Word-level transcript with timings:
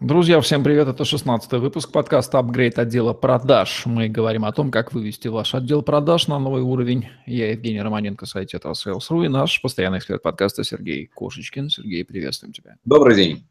Друзья, 0.00 0.42
всем 0.42 0.62
привет! 0.62 0.88
Это 0.88 1.06
16 1.06 1.52
выпуск 1.52 1.90
подкаста 1.90 2.38
«Апгрейд 2.38 2.78
отдела 2.78 3.14
продаж». 3.14 3.86
Мы 3.86 4.10
говорим 4.10 4.44
о 4.44 4.52
том, 4.52 4.70
как 4.70 4.92
вывести 4.92 5.28
ваш 5.28 5.54
отдел 5.54 5.80
продаж 5.80 6.28
на 6.28 6.38
новый 6.38 6.60
уровень. 6.60 7.08
Я 7.24 7.50
Евгений 7.52 7.80
Романенко, 7.80 8.26
сайт 8.26 8.52
Sales.ru 8.52 9.24
и 9.24 9.28
наш 9.28 9.62
постоянный 9.62 9.96
эксперт 9.96 10.20
подкаста 10.20 10.64
Сергей 10.64 11.06
Кошечкин. 11.06 11.70
Сергей, 11.70 12.04
приветствуем 12.04 12.52
тебя. 12.52 12.76
Добрый 12.84 13.16
день. 13.16 13.46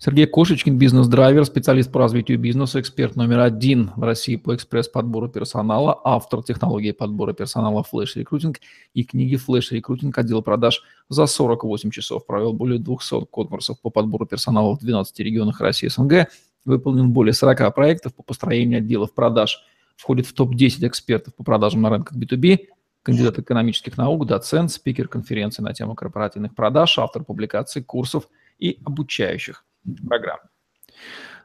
Сергей 0.00 0.26
Кошечкин, 0.26 0.78
бизнес-драйвер, 0.78 1.44
специалист 1.44 1.90
по 1.90 1.98
развитию 1.98 2.38
бизнеса, 2.38 2.80
эксперт 2.80 3.16
номер 3.16 3.40
один 3.40 3.90
в 3.96 4.04
России 4.04 4.36
по 4.36 4.54
экспресс-подбору 4.54 5.28
персонала, 5.28 6.00
автор 6.04 6.44
технологии 6.44 6.92
подбора 6.92 7.32
персонала 7.32 7.84
Flash 7.92 8.14
Recruiting 8.14 8.56
и 8.94 9.02
книги 9.02 9.34
Flash 9.34 9.72
Recruiting 9.72 10.12
отдел 10.14 10.40
продаж 10.40 10.84
за 11.08 11.26
48 11.26 11.90
часов. 11.90 12.26
Провел 12.26 12.52
более 12.52 12.78
200 12.78 13.26
конкурсов 13.26 13.80
по 13.80 13.90
подбору 13.90 14.24
персонала 14.24 14.76
в 14.76 14.78
12 14.78 15.18
регионах 15.18 15.60
России 15.60 15.88
СНГ, 15.88 16.28
выполнен 16.64 17.10
более 17.10 17.32
40 17.32 17.74
проектов 17.74 18.14
по 18.14 18.22
построению 18.22 18.78
отделов 18.78 19.12
продаж, 19.12 19.64
входит 19.96 20.26
в 20.26 20.32
топ-10 20.32 20.86
экспертов 20.86 21.34
по 21.34 21.42
продажам 21.42 21.82
на 21.82 21.90
рынках 21.90 22.16
B2B, 22.16 22.68
кандидат 23.02 23.40
экономических 23.40 23.96
наук, 23.96 24.26
доцент, 24.26 24.70
спикер 24.70 25.08
конференции 25.08 25.60
на 25.60 25.74
тему 25.74 25.96
корпоративных 25.96 26.54
продаж, 26.54 27.00
автор 27.00 27.24
публикаций, 27.24 27.82
курсов 27.82 28.28
и 28.60 28.78
обучающих 28.84 29.64
программ. 30.06 30.38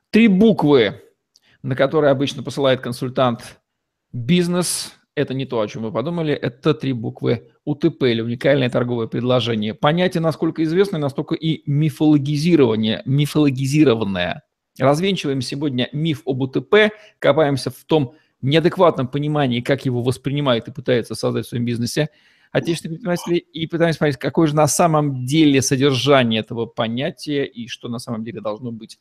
Три 0.10 0.28
буквы, 0.28 1.02
на 1.62 1.76
которые 1.76 2.12
обычно 2.12 2.44
посылает 2.44 2.82
консультант 2.82 3.62
бизнес, 4.12 4.94
это 5.16 5.34
не 5.34 5.46
то, 5.46 5.60
о 5.60 5.68
чем 5.68 5.84
вы 5.84 5.92
подумали, 5.92 6.34
это 6.34 6.74
три 6.74 6.94
буквы 6.94 7.52
УТП 7.66 8.04
или 8.04 8.22
уникальное 8.22 8.70
торговое 8.70 9.08
предложение. 9.08 9.74
Понятие, 9.74 10.22
насколько 10.22 10.64
известно, 10.64 10.98
настолько 10.98 11.36
и 11.36 11.62
мифологизирование, 11.70 13.02
мифологизированное. 13.06 14.44
Развенчиваем 14.80 15.42
сегодня 15.42 15.90
миф 15.94 16.24
об 16.26 16.42
УТП, 16.42 16.92
копаемся 17.20 17.70
в 17.70 17.84
том 17.86 18.16
неадекватном 18.42 19.08
понимании, 19.08 19.62
как 19.62 19.86
его 19.86 20.02
воспринимают 20.02 20.68
и 20.68 20.72
пытаются 20.72 21.16
создать 21.16 21.46
в 21.46 21.50
своем 21.50 21.66
бизнесе 21.66 22.10
отечественных 22.54 23.00
предпринимателей 23.00 23.38
и 23.40 23.68
пытаемся 23.68 24.00
понять, 24.00 24.18
какое 24.18 24.48
же 24.48 24.56
на 24.56 24.68
самом 24.68 25.26
деле 25.26 25.62
содержание 25.62 26.40
этого 26.40 26.68
понятия 26.68 27.46
и 27.46 27.68
что 27.68 27.90
на 27.90 28.00
самом 28.00 28.24
деле 28.24 28.40
должно 28.40 28.72
быть 28.72 29.00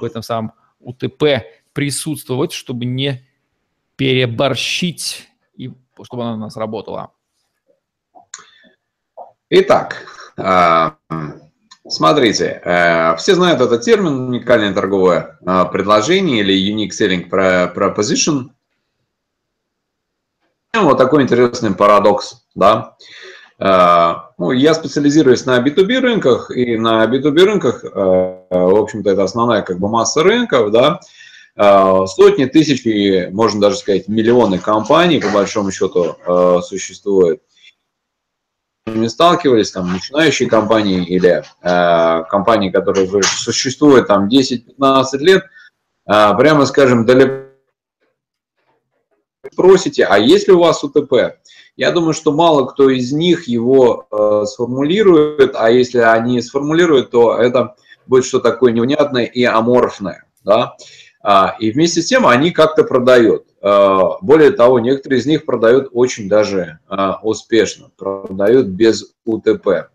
в 0.00 0.04
этом 0.04 0.22
самом 0.22 0.52
УТП 0.78 1.44
присутствовать, 1.72 2.52
чтобы 2.52 2.84
не 2.84 3.28
переборщить 3.96 5.28
и 5.56 5.72
чтобы 6.02 6.22
она 6.22 6.34
у 6.34 6.38
нас 6.38 6.56
работала. 6.56 7.12
Итак, 9.50 10.06
а, 10.36 10.96
смотрите, 11.86 12.60
э, 12.64 13.16
все 13.16 13.34
знают 13.34 13.60
этот 13.60 13.82
термин 13.82 14.28
уникальное 14.28 14.72
торговое 14.72 15.38
а, 15.44 15.64
предложение 15.64 16.40
или 16.40 16.54
unique 16.54 16.90
selling 16.90 17.28
proposition– 17.28 18.50
вот 20.82 20.98
такой 20.98 21.22
интересный 21.22 21.74
парадокс, 21.74 22.44
да. 22.54 22.96
Э, 23.58 24.14
ну, 24.38 24.50
я 24.50 24.74
специализируюсь 24.74 25.46
на 25.46 25.60
B2B 25.60 26.00
рынках, 26.00 26.50
и 26.50 26.76
на 26.76 27.04
B2B 27.06 27.44
рынках, 27.44 27.84
э, 27.84 27.88
в 27.88 28.76
общем-то, 28.76 29.10
это 29.10 29.22
основная 29.22 29.62
как 29.62 29.78
бы 29.78 29.88
масса 29.88 30.22
рынков, 30.22 30.70
да, 30.70 31.00
э, 31.56 32.06
сотни, 32.06 32.46
тысячи, 32.46 33.28
можно 33.30 33.60
даже 33.60 33.76
сказать, 33.76 34.08
миллионы 34.08 34.58
компаний, 34.58 35.20
по 35.20 35.28
большому 35.28 35.70
счету, 35.70 36.16
существует. 36.62 37.42
Не 38.86 39.08
сталкивались, 39.08 39.70
там, 39.70 39.90
начинающие 39.92 40.46
компании 40.48 41.04
или 41.06 41.42
компании, 41.62 42.68
которые 42.68 43.08
существуют 43.22 44.08
там 44.08 44.28
10-15 44.28 45.18
лет, 45.20 45.44
прямо 46.04 46.66
скажем, 46.66 47.06
далеко 47.06 47.53
спросите, 49.54 50.04
а 50.04 50.18
есть 50.18 50.48
ли 50.48 50.54
у 50.54 50.58
вас 50.58 50.82
УТП? 50.82 51.38
Я 51.76 51.92
думаю, 51.92 52.12
что 52.12 52.32
мало 52.32 52.66
кто 52.66 52.90
из 52.90 53.12
них 53.12 53.46
его 53.46 54.06
э, 54.10 54.44
сформулирует, 54.46 55.54
а 55.54 55.70
если 55.70 55.98
они 55.98 56.40
сформулируют, 56.42 57.10
то 57.10 57.36
это 57.36 57.76
будет 58.06 58.24
что 58.24 58.40
такое 58.40 58.72
невнятное 58.72 59.24
и 59.24 59.44
аморфное. 59.44 60.24
Да? 60.44 60.76
А, 61.22 61.56
и 61.58 61.70
вместе 61.70 62.02
с 62.02 62.06
тем 62.06 62.26
они 62.26 62.50
как-то 62.50 62.82
продают. 62.82 63.46
А, 63.62 64.18
более 64.20 64.50
того, 64.50 64.80
некоторые 64.80 65.20
из 65.20 65.26
них 65.26 65.44
продают 65.44 65.88
очень 65.92 66.28
даже 66.28 66.80
а, 66.88 67.20
успешно, 67.22 67.90
продают 67.96 68.66
без 68.66 69.14
УТП. 69.24 69.88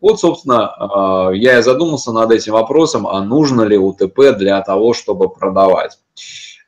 Вот, 0.00 0.20
собственно, 0.20 1.30
я 1.34 1.58
и 1.58 1.62
задумался 1.62 2.12
над 2.12 2.30
этим 2.30 2.54
вопросом, 2.54 3.06
а 3.06 3.22
нужно 3.22 3.60
ли 3.60 3.76
УТП 3.76 4.34
для 4.38 4.58
того, 4.62 4.94
чтобы 4.94 5.28
продавать. 5.28 5.98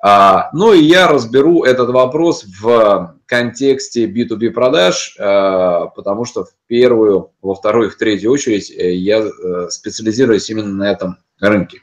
А, 0.06 0.50
ну 0.53 0.75
и 0.75 0.82
я 0.82 1.09
разберу 1.09 1.65
этот 1.65 1.88
вопрос 1.88 2.44
в 2.60 3.16
контексте 3.25 4.04
B2B 4.04 4.50
продаж, 4.50 5.16
а, 5.19 5.87
потому 5.87 6.26
что 6.26 6.44
в 6.44 6.50
первую, 6.66 7.31
во 7.41 7.54
вторую 7.54 7.88
и 7.88 7.91
в 7.91 7.97
третью 7.97 8.31
очередь 8.31 8.70
э, 8.70 8.92
я 8.92 9.20
э, 9.20 9.69
специализируюсь 9.70 10.50
именно 10.50 10.75
на 10.75 10.92
этом 10.92 11.16
рынке. 11.41 11.81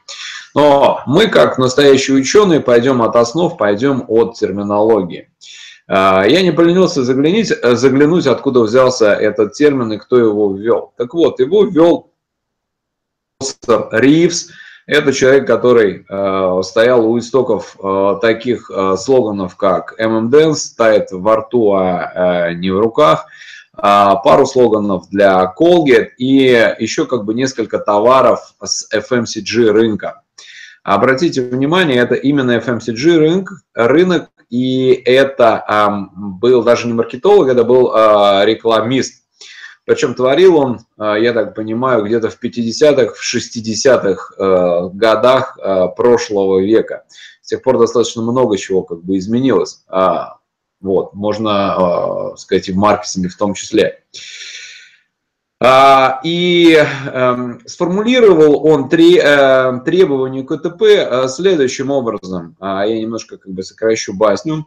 Но 0.53 1.01
мы, 1.07 1.29
как 1.29 1.57
настоящие 1.57 2.15
ученые, 2.15 2.59
пойдем 2.59 3.01
от 3.01 3.15
основ, 3.15 3.57
пойдем 3.57 4.05
от 4.07 4.35
терминологии. 4.35 5.31
А, 5.87 6.23
я 6.23 6.43
не 6.43 6.51
поленился 6.51 7.03
заглянуть, 7.03 7.47
заглянуть, 7.47 8.27
откуда 8.27 8.59
взялся 8.59 9.15
этот 9.15 9.53
термин 9.53 9.93
и 9.93 9.97
кто 9.97 10.19
его 10.19 10.55
ввел. 10.55 10.93
Так 10.95 11.15
вот, 11.15 11.39
его 11.39 11.63
ввел 11.63 12.11
Ривз, 13.91 14.51
это 14.85 15.13
человек, 15.13 15.47
который 15.47 16.05
э, 16.07 16.61
стоял 16.63 17.05
у 17.05 17.17
истоков 17.19 17.77
э, 17.81 18.15
таких 18.21 18.69
э, 18.69 18.95
слоганов, 18.97 19.55
как 19.55 19.99
MMDance, 19.99 20.75
тает 20.77 21.09
во 21.11 21.37
рту, 21.37 21.73
а 21.73 22.49
э, 22.49 22.53
не 22.53 22.71
в 22.71 22.79
руках, 22.79 23.25
э, 23.77 23.79
пару 23.81 24.45
слоганов 24.45 25.09
для 25.09 25.53
Colgate 25.57 26.09
и 26.17 26.75
еще 26.79 27.05
как 27.05 27.25
бы 27.25 27.33
несколько 27.33 27.79
товаров 27.79 28.53
с 28.63 28.87
FMCG 28.93 29.71
рынка. 29.71 30.23
Обратите 30.83 31.41
внимание, 31.41 31.97
это 31.97 32.15
именно 32.15 32.57
FMCG 32.57 33.17
рынок, 33.17 33.51
рынок 33.75 34.29
и 34.49 34.91
это 35.05 35.63
э, 35.67 36.15
был 36.15 36.63
даже 36.63 36.87
не 36.87 36.93
маркетолог, 36.93 37.47
это 37.47 37.63
был 37.63 37.93
э, 37.95 38.45
рекламист 38.45 39.20
причем 39.91 40.15
творил 40.15 40.55
он, 40.55 40.79
а, 40.97 41.17
я 41.17 41.33
так 41.33 41.53
понимаю, 41.53 42.05
где-то 42.05 42.29
в 42.29 42.41
50-х, 42.41 43.13
в 43.13 43.35
60-х 43.35 44.35
э, 44.37 44.89
годах 44.93 45.57
э, 45.57 45.87
прошлого 45.97 46.61
века. 46.61 47.03
С 47.41 47.49
тех 47.49 47.61
пор 47.61 47.77
достаточно 47.77 48.21
много 48.21 48.57
чего 48.57 48.83
как 48.83 49.03
бы 49.03 49.17
изменилось. 49.17 49.83
А, 49.89 50.37
вот, 50.79 51.13
можно 51.13 52.31
сказать, 52.37 52.69
и 52.69 52.71
в 52.71 52.77
маркетинге 52.77 53.27
в 53.27 53.35
том 53.35 53.53
числе. 53.53 54.03
И 56.23 56.73
эм, 57.13 57.61
сформулировал 57.67 58.65
он 58.65 58.89
три, 58.89 59.19
э, 59.21 59.79
требования 59.85 60.43
КТП 60.43 61.29
следующим 61.29 61.91
образом. 61.91 62.55
Я 62.59 62.97
немножко 62.99 63.37
как 63.37 63.51
бы 63.51 63.61
сокращу 63.61 64.13
басню. 64.13 64.65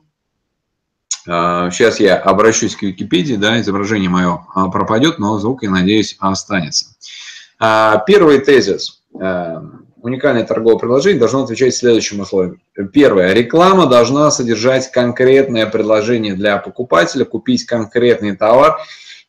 Сейчас 1.25 2.01
а, 2.01 2.03
я 2.03 2.17
обращусь 2.17 2.77
к 2.77 2.83
Википедии, 2.83 3.37
да, 3.37 3.59
изображение 3.59 4.11
мое 4.11 4.47
а, 4.55 4.69
пропадет, 4.69 5.19
но 5.19 5.39
звук, 5.39 5.63
я 5.63 5.71
надеюсь, 5.71 6.17
останется. 6.19 6.95
А, 7.59 8.03
первый 8.07 8.41
тезис. 8.41 9.01
Уникальное 10.03 10.45
торговое 10.45 10.77
предложение 10.77 11.19
должно 11.19 11.45
отвечать 11.45 11.75
следующим 11.75 12.21
условиям. 12.21 12.61
Первое. 12.93 13.33
Реклама 13.33 13.87
должна 13.87 14.31
содержать 14.31 14.91
конкретное 14.91 15.65
предложение 15.65 16.35
для 16.35 16.59
покупателя, 16.59 17.25
купить 17.25 17.65
конкретный 17.65 18.37
товар 18.37 18.77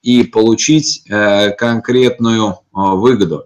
и 0.02 0.24
получить 0.24 1.04
э, 1.10 1.52
конкретную 1.52 2.60
выгоду. 2.74 3.46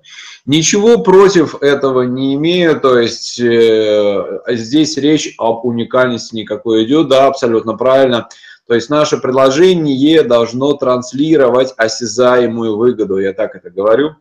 Ничего 0.50 0.98
против 1.04 1.62
этого 1.62 2.02
не 2.02 2.34
имею, 2.34 2.80
то 2.80 2.98
есть 2.98 3.40
э, 3.40 4.40
здесь 4.48 4.98
речь 4.98 5.36
об 5.38 5.64
уникальности 5.64 6.36
никакой 6.36 6.86
идет, 6.86 7.08
да, 7.08 7.28
абсолютно 7.28 7.78
правильно. 7.78 8.30
То 8.70 8.76
есть 8.76 8.92
наше 8.92 9.18
предложение 9.18 10.22
должно 10.22 10.74
транслировать 10.74 11.74
осязаемую 11.76 12.78
выгоду, 12.78 13.18
я 13.18 13.34
так 13.34 13.56
это 13.56 13.72
говорю, 13.72 14.16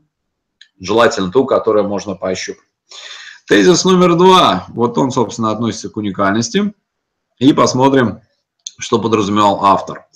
желательно 0.81 1.31
ту, 1.31 1.45
которую 1.45 1.87
можно 1.87 2.15
пощупать. 2.15 2.65
Тезис 3.47 3.85
номер 3.85 4.17
два, 4.17 4.65
вот 4.69 4.97
он, 4.97 5.11
собственно, 5.11 5.50
относится 5.50 5.91
к 5.91 5.99
уникальности. 5.99 6.73
И 7.39 7.53
посмотрим, 7.53 8.23
что 8.79 8.99
подразумевал 8.99 9.67
автор. 9.67 10.06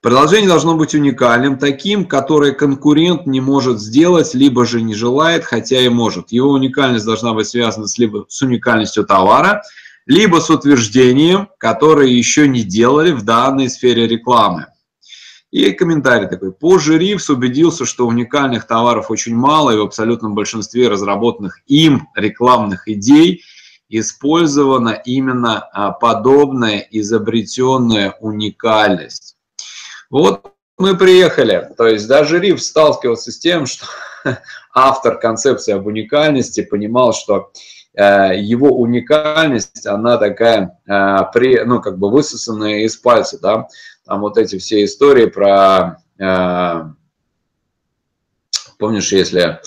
Предложение 0.00 0.48
должно 0.48 0.76
быть 0.76 0.94
уникальным, 0.94 1.58
таким, 1.58 2.06
которое 2.06 2.52
конкурент 2.52 3.26
не 3.26 3.40
может 3.40 3.80
сделать, 3.80 4.34
либо 4.34 4.66
же 4.66 4.82
не 4.82 4.94
желает, 4.94 5.44
хотя 5.44 5.80
и 5.80 5.88
может. 5.88 6.30
Его 6.30 6.50
уникальность 6.50 7.06
должна 7.06 7.34
быть 7.34 7.48
связана 7.48 7.88
с, 7.88 7.98
либо 7.98 8.24
с 8.28 8.40
уникальностью 8.40 9.04
товара, 9.04 9.62
либо 10.10 10.40
с 10.40 10.50
утверждением, 10.50 11.50
которое 11.56 12.08
еще 12.08 12.48
не 12.48 12.64
делали 12.64 13.12
в 13.12 13.22
данной 13.22 13.70
сфере 13.70 14.08
рекламы. 14.08 14.66
И 15.52 15.70
комментарий 15.70 16.26
такой. 16.26 16.50
Позже 16.50 16.98
Ривз 16.98 17.30
убедился, 17.30 17.84
что 17.84 18.08
уникальных 18.08 18.66
товаров 18.66 19.12
очень 19.12 19.36
мало, 19.36 19.70
и 19.70 19.76
в 19.76 19.82
абсолютном 19.82 20.34
большинстве 20.34 20.88
разработанных 20.88 21.60
им 21.68 22.08
рекламных 22.16 22.88
идей 22.88 23.44
использована 23.88 25.00
именно 25.04 25.60
а, 25.60 25.92
подобная 25.92 26.80
изобретенная 26.90 28.16
уникальность. 28.18 29.36
Вот 30.10 30.54
мы 30.76 30.96
приехали. 30.96 31.68
То 31.78 31.86
есть 31.86 32.08
даже 32.08 32.40
Ривз 32.40 32.66
сталкивался 32.66 33.30
с 33.30 33.38
тем, 33.38 33.64
что 33.64 33.86
автор 34.74 35.20
концепции 35.20 35.72
об 35.72 35.86
уникальности 35.86 36.62
понимал, 36.62 37.12
что 37.12 37.52
его 37.94 38.68
уникальность, 38.68 39.86
она 39.86 40.16
такая, 40.16 40.78
э, 40.86 41.64
ну, 41.64 41.80
как 41.80 41.98
бы 41.98 42.10
высосанная 42.10 42.84
из 42.84 42.96
пальца, 42.96 43.38
да, 43.40 43.66
там 44.10 44.22
вот 44.22 44.38
эти 44.38 44.58
все 44.58 44.84
истории 44.84 45.26
про, 45.26 45.98
э, 46.18 46.82
помнишь, 48.76 49.12
если 49.12 49.60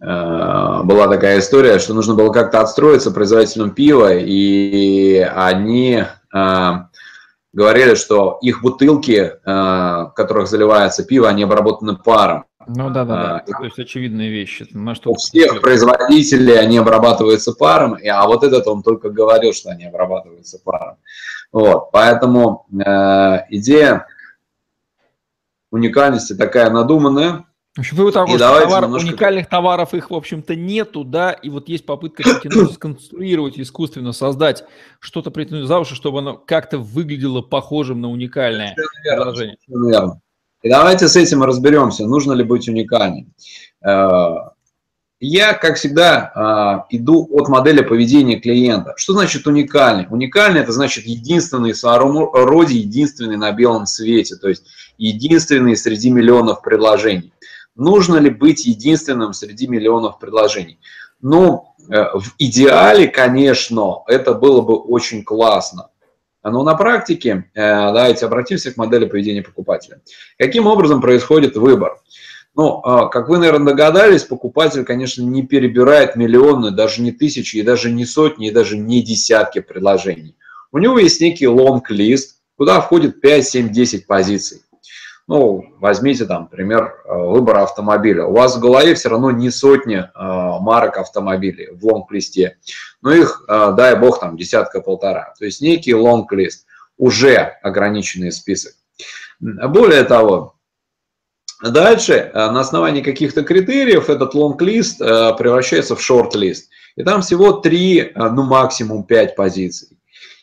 э, 0.00 0.82
была 0.82 1.06
такая 1.08 1.38
история, 1.38 1.78
что 1.78 1.94
нужно 1.94 2.14
было 2.14 2.32
как-то 2.32 2.60
отстроиться 2.60 3.12
производителем 3.12 3.70
пива, 3.70 4.12
и 4.12 5.18
они 5.18 6.02
э, 6.34 6.72
говорили, 7.52 7.94
что 7.94 8.38
их 8.42 8.62
бутылки, 8.62 9.34
в 9.44 10.12
которых 10.16 10.48
заливается 10.48 11.04
пиво, 11.04 11.28
они 11.28 11.42
обработаны 11.44 11.96
паром. 11.96 12.46
Ну 12.66 12.90
да, 12.90 13.04
да, 13.04 13.42
да. 13.46 13.58
То 13.58 13.64
есть 13.64 13.78
очевидные 13.78 14.30
вещи. 14.30 14.66
На 14.72 14.94
что 14.94 15.12
у 15.12 15.14
всех 15.14 15.60
производителей 15.60 16.58
они 16.58 16.78
обрабатываются 16.78 17.52
паром, 17.52 17.96
а 18.06 18.26
вот 18.26 18.44
этот 18.44 18.66
он 18.66 18.82
только 18.82 19.10
говорил, 19.10 19.52
что 19.52 19.70
они 19.70 19.86
обрабатываются 19.86 20.58
паром. 20.62 20.96
Вот, 21.52 21.90
поэтому 21.90 22.66
э, 22.72 23.46
идея 23.48 24.06
уникальности 25.70 26.34
такая 26.34 26.70
надуманная. 26.70 27.46
В 27.76 27.80
общем, 27.80 27.96
вывод 27.96 28.14
того, 28.14 28.28
что 28.36 28.38
товар, 28.38 28.84
немножко... 28.84 29.08
уникальных 29.08 29.48
товаров 29.48 29.94
их, 29.94 30.10
в 30.10 30.14
общем-то, 30.14 30.56
нету, 30.56 31.04
да, 31.04 31.32
и 31.32 31.48
вот 31.48 31.68
есть 31.68 31.86
попытка 31.86 32.24
сконструировать 32.72 33.58
искусственно, 33.58 34.12
создать 34.12 34.64
что-то 34.98 35.30
притянуть 35.30 35.66
за 35.66 35.78
уши, 35.78 35.94
чтобы 35.94 36.18
оно 36.18 36.36
как-то 36.36 36.78
выглядело 36.78 37.42
похожим 37.42 38.00
на 38.00 38.10
уникальное 38.10 38.74
предложение. 39.04 39.56
Верно. 39.68 40.20
И 40.62 40.68
давайте 40.68 41.08
с 41.08 41.16
этим 41.16 41.42
разберемся, 41.42 42.06
нужно 42.06 42.32
ли 42.32 42.44
быть 42.44 42.68
уникальным. 42.68 43.32
Э, 43.84 44.34
я, 45.20 45.54
как 45.54 45.76
всегда, 45.76 46.86
э, 46.90 46.96
иду 46.96 47.28
от 47.32 47.48
модели 47.48 47.82
поведения 47.82 48.40
клиента. 48.40 48.94
Что 48.96 49.14
значит 49.14 49.46
уникальный? 49.46 50.06
Уникальный– 50.10 50.60
это 50.62 50.72
значит 50.72 51.04
единственный 51.04 51.72
в 51.72 52.32
роде, 52.32 52.76
единственный 52.76 53.36
на 53.36 53.52
белом 53.52 53.86
свете, 53.86 54.36
то 54.36 54.48
есть 54.48 54.64
единственный 54.98 55.76
среди 55.76 56.10
миллионов 56.10 56.62
предложений. 56.62 57.32
Нужно 57.74 58.16
ли 58.16 58.30
быть 58.30 58.66
единственным 58.66 59.32
среди 59.32 59.66
миллионов 59.66 60.18
предложений? 60.18 60.78
Ну, 61.22 61.74
э, 61.90 62.04
в 62.14 62.34
идеале, 62.38 63.06
конечно, 63.08 64.02
это 64.06 64.34
было 64.34 64.60
бы 64.60 64.76
очень 64.76 65.22
классно. 65.22 65.88
Но 66.42 66.62
на 66.62 66.74
практике, 66.74 67.50
э, 67.54 67.60
давайте 67.60 68.26
обратимся 68.26 68.72
к 68.72 68.76
модели 68.76 69.04
поведения 69.04 69.42
покупателя. 69.42 70.00
Каким 70.38 70.66
образом 70.66 71.00
происходит 71.00 71.56
выбор? 71.56 71.98
Ну, 72.56 72.80
а, 72.82 73.06
как 73.08 73.28
вы, 73.28 73.38
наверное, 73.38 73.72
догадались, 73.72 74.24
покупатель, 74.24 74.84
конечно, 74.84 75.22
не 75.22 75.46
перебирает 75.46 76.16
миллионы, 76.16 76.72
даже 76.72 77.00
не 77.00 77.12
тысячи, 77.12 77.58
и 77.58 77.62
даже 77.62 77.90
не 77.90 78.04
сотни, 78.04 78.48
и 78.48 78.52
даже 78.52 78.76
не 78.76 79.02
десятки 79.02 79.60
предложений. 79.60 80.36
У 80.72 80.78
него 80.78 80.98
есть 80.98 81.20
некий 81.20 81.46
лонг-лист, 81.46 82.40
куда 82.56 82.80
входит 82.80 83.20
5, 83.20 83.46
7, 83.46 83.68
10 83.70 84.06
позиций. 84.06 84.62
Ну, 85.30 85.76
возьмите 85.78 86.24
там, 86.24 86.48
пример 86.48 86.92
э, 87.04 87.16
выбора 87.16 87.62
автомобиля. 87.62 88.24
У 88.24 88.32
вас 88.32 88.56
в 88.56 88.58
голове 88.58 88.96
все 88.96 89.10
равно 89.10 89.30
не 89.30 89.50
сотни 89.50 89.98
э, 89.98 90.08
марок 90.12 90.98
автомобилей 90.98 91.68
в 91.70 91.86
лонг-листе, 91.86 92.56
но 93.00 93.12
их, 93.12 93.44
э, 93.46 93.72
дай 93.76 93.94
бог, 93.94 94.18
там 94.18 94.36
десятка-полтора. 94.36 95.32
То 95.38 95.44
есть 95.44 95.60
некий 95.60 95.94
лонг-лист, 95.94 96.66
уже 96.98 97.36
ограниченный 97.62 98.32
список. 98.32 98.72
Более 99.38 100.02
того, 100.02 100.56
дальше 101.62 102.32
на 102.34 102.58
основании 102.58 103.00
каких-то 103.00 103.44
критериев 103.44 104.10
этот 104.10 104.34
лонг-лист 104.34 104.98
превращается 104.98 105.94
в 105.94 106.02
шорт-лист. 106.02 106.70
И 106.96 107.04
там 107.04 107.22
всего 107.22 107.52
3, 107.52 108.14
ну 108.16 108.42
максимум 108.42 109.04
5 109.04 109.36
позиций. 109.36 109.99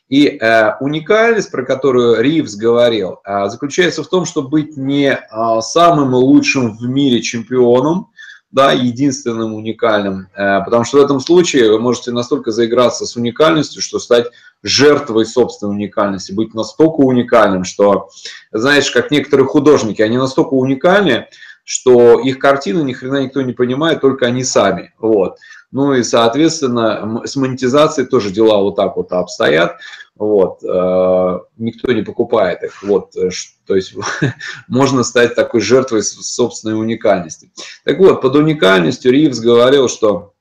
И 0.09 0.25
э, 0.27 0.77
уникальность, 0.80 1.51
про 1.51 1.65
которую 1.65 2.21
Ривз 2.21 2.56
говорил, 2.56 3.19
э, 3.25 3.50
заключается 3.50 4.04
в 4.04 4.07
том, 4.07 4.25
чтобы 4.25 4.50
быть 4.50 4.77
не 4.77 5.12
э, 5.12 5.62
самым 5.62 6.13
лучшим 6.13 6.77
в 6.77 6.83
мире 6.83 7.21
чемпионом, 7.21 8.09
да, 8.50 8.71
единственным 8.71 9.54
уникальным, 9.54 10.30
э, 10.33 10.63
потому 10.63 10.86
что 10.86 11.00
в 11.00 11.04
этом 11.04 11.19
случае 11.19 11.71
вы 11.71 11.80
можете 11.80 12.12
настолько 12.12 12.51
заиграться 12.51 13.06
с 13.06 13.18
уникальностью, 13.18 13.81
что 13.81 14.00
стать 14.00 14.27
жертвой 14.63 15.25
собственной 15.25 15.75
уникальности, 15.75 16.31
быть 16.31 16.54
настолько 16.54 17.01
уникальным, 17.01 17.65
что, 17.65 18.09
знаешь, 18.54 18.89
как 18.89 19.12
некоторые 19.12 19.45
художники, 19.45 20.01
они 20.01 20.18
настолько 20.18 20.54
уникальны, 20.54 21.27
что 21.65 22.18
их 22.19 22.39
картины 22.39 22.81
ни 22.83 22.94
хрена 22.94 23.24
никто 23.24 23.42
не 23.42 23.51
понимает, 23.51 24.00
только 24.00 24.25
они 24.25 24.45
сами. 24.45 24.94
Вот. 24.98 25.38
Ну 25.71 25.93
и, 25.93 26.03
соответственно, 26.03 27.21
с 27.25 27.35
монетизацией 27.35 28.07
тоже 28.07 28.31
дела 28.31 28.59
вот 28.59 28.75
так 28.75 28.95
вот 28.95 29.11
обстоят. 29.11 29.77
Вот, 30.15 30.63
э, 30.63 31.39
никто 31.57 31.91
не 31.91 32.01
покупает 32.01 32.63
их. 32.63 32.81
Вот, 32.81 33.15
э, 33.15 33.29
то 33.65 33.75
есть 33.75 33.93
можно 34.67 35.03
стать 35.03 35.35
такой 35.35 35.61
жертвой 35.61 36.03
собственной 36.03 36.79
уникальности. 36.79 37.51
Так 37.83 37.99
вот, 37.99 38.21
под 38.21 38.35
уникальностью 38.35 39.11
Ривз 39.11 39.39
говорил, 39.39 39.89
что 39.89 40.33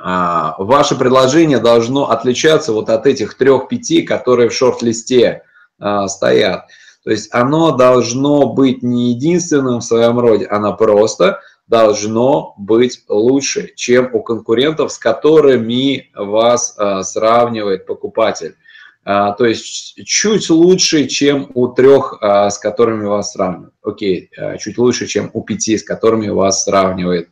а, 0.00 0.54
ваше 0.58 0.96
предложение 0.96 1.58
должно 1.58 2.10
отличаться 2.10 2.72
вот 2.72 2.88
от 2.90 3.06
этих 3.06 3.34
трех-пяти, 3.34 4.02
которые 4.02 4.48
в 4.48 4.54
шорт-листе 4.54 5.42
а, 5.78 6.08
стоят. 6.08 6.66
То 7.04 7.10
есть 7.10 7.34
оно 7.34 7.72
должно 7.72 8.52
быть 8.52 8.82
не 8.82 9.10
единственным 9.10 9.80
в 9.80 9.84
своем 9.84 10.18
роде, 10.18 10.46
оно 10.46 10.76
просто 10.76 11.40
должно 11.66 12.54
быть 12.58 13.04
лучше, 13.08 13.72
чем 13.74 14.10
у 14.14 14.22
конкурентов, 14.22 14.92
с 14.92 14.98
которыми 14.98 16.10
вас 16.14 16.74
а, 16.76 17.02
сравнивает 17.02 17.86
покупатель. 17.86 18.56
А, 19.04 19.32
то 19.32 19.46
есть 19.46 19.94
чуть 20.04 20.50
лучше, 20.50 21.06
чем 21.06 21.50
у 21.54 21.68
трех, 21.68 22.18
а, 22.20 22.50
с 22.50 22.58
которыми 22.58 23.06
вас 23.06 23.32
сравнивают. 23.32 23.74
Окей, 23.82 24.30
чуть 24.60 24.78
лучше, 24.78 25.06
чем 25.06 25.30
у 25.32 25.42
пяти, 25.42 25.78
с 25.78 25.82
которыми 25.82 26.28
вас 26.28 26.64
сравнивает 26.64 27.30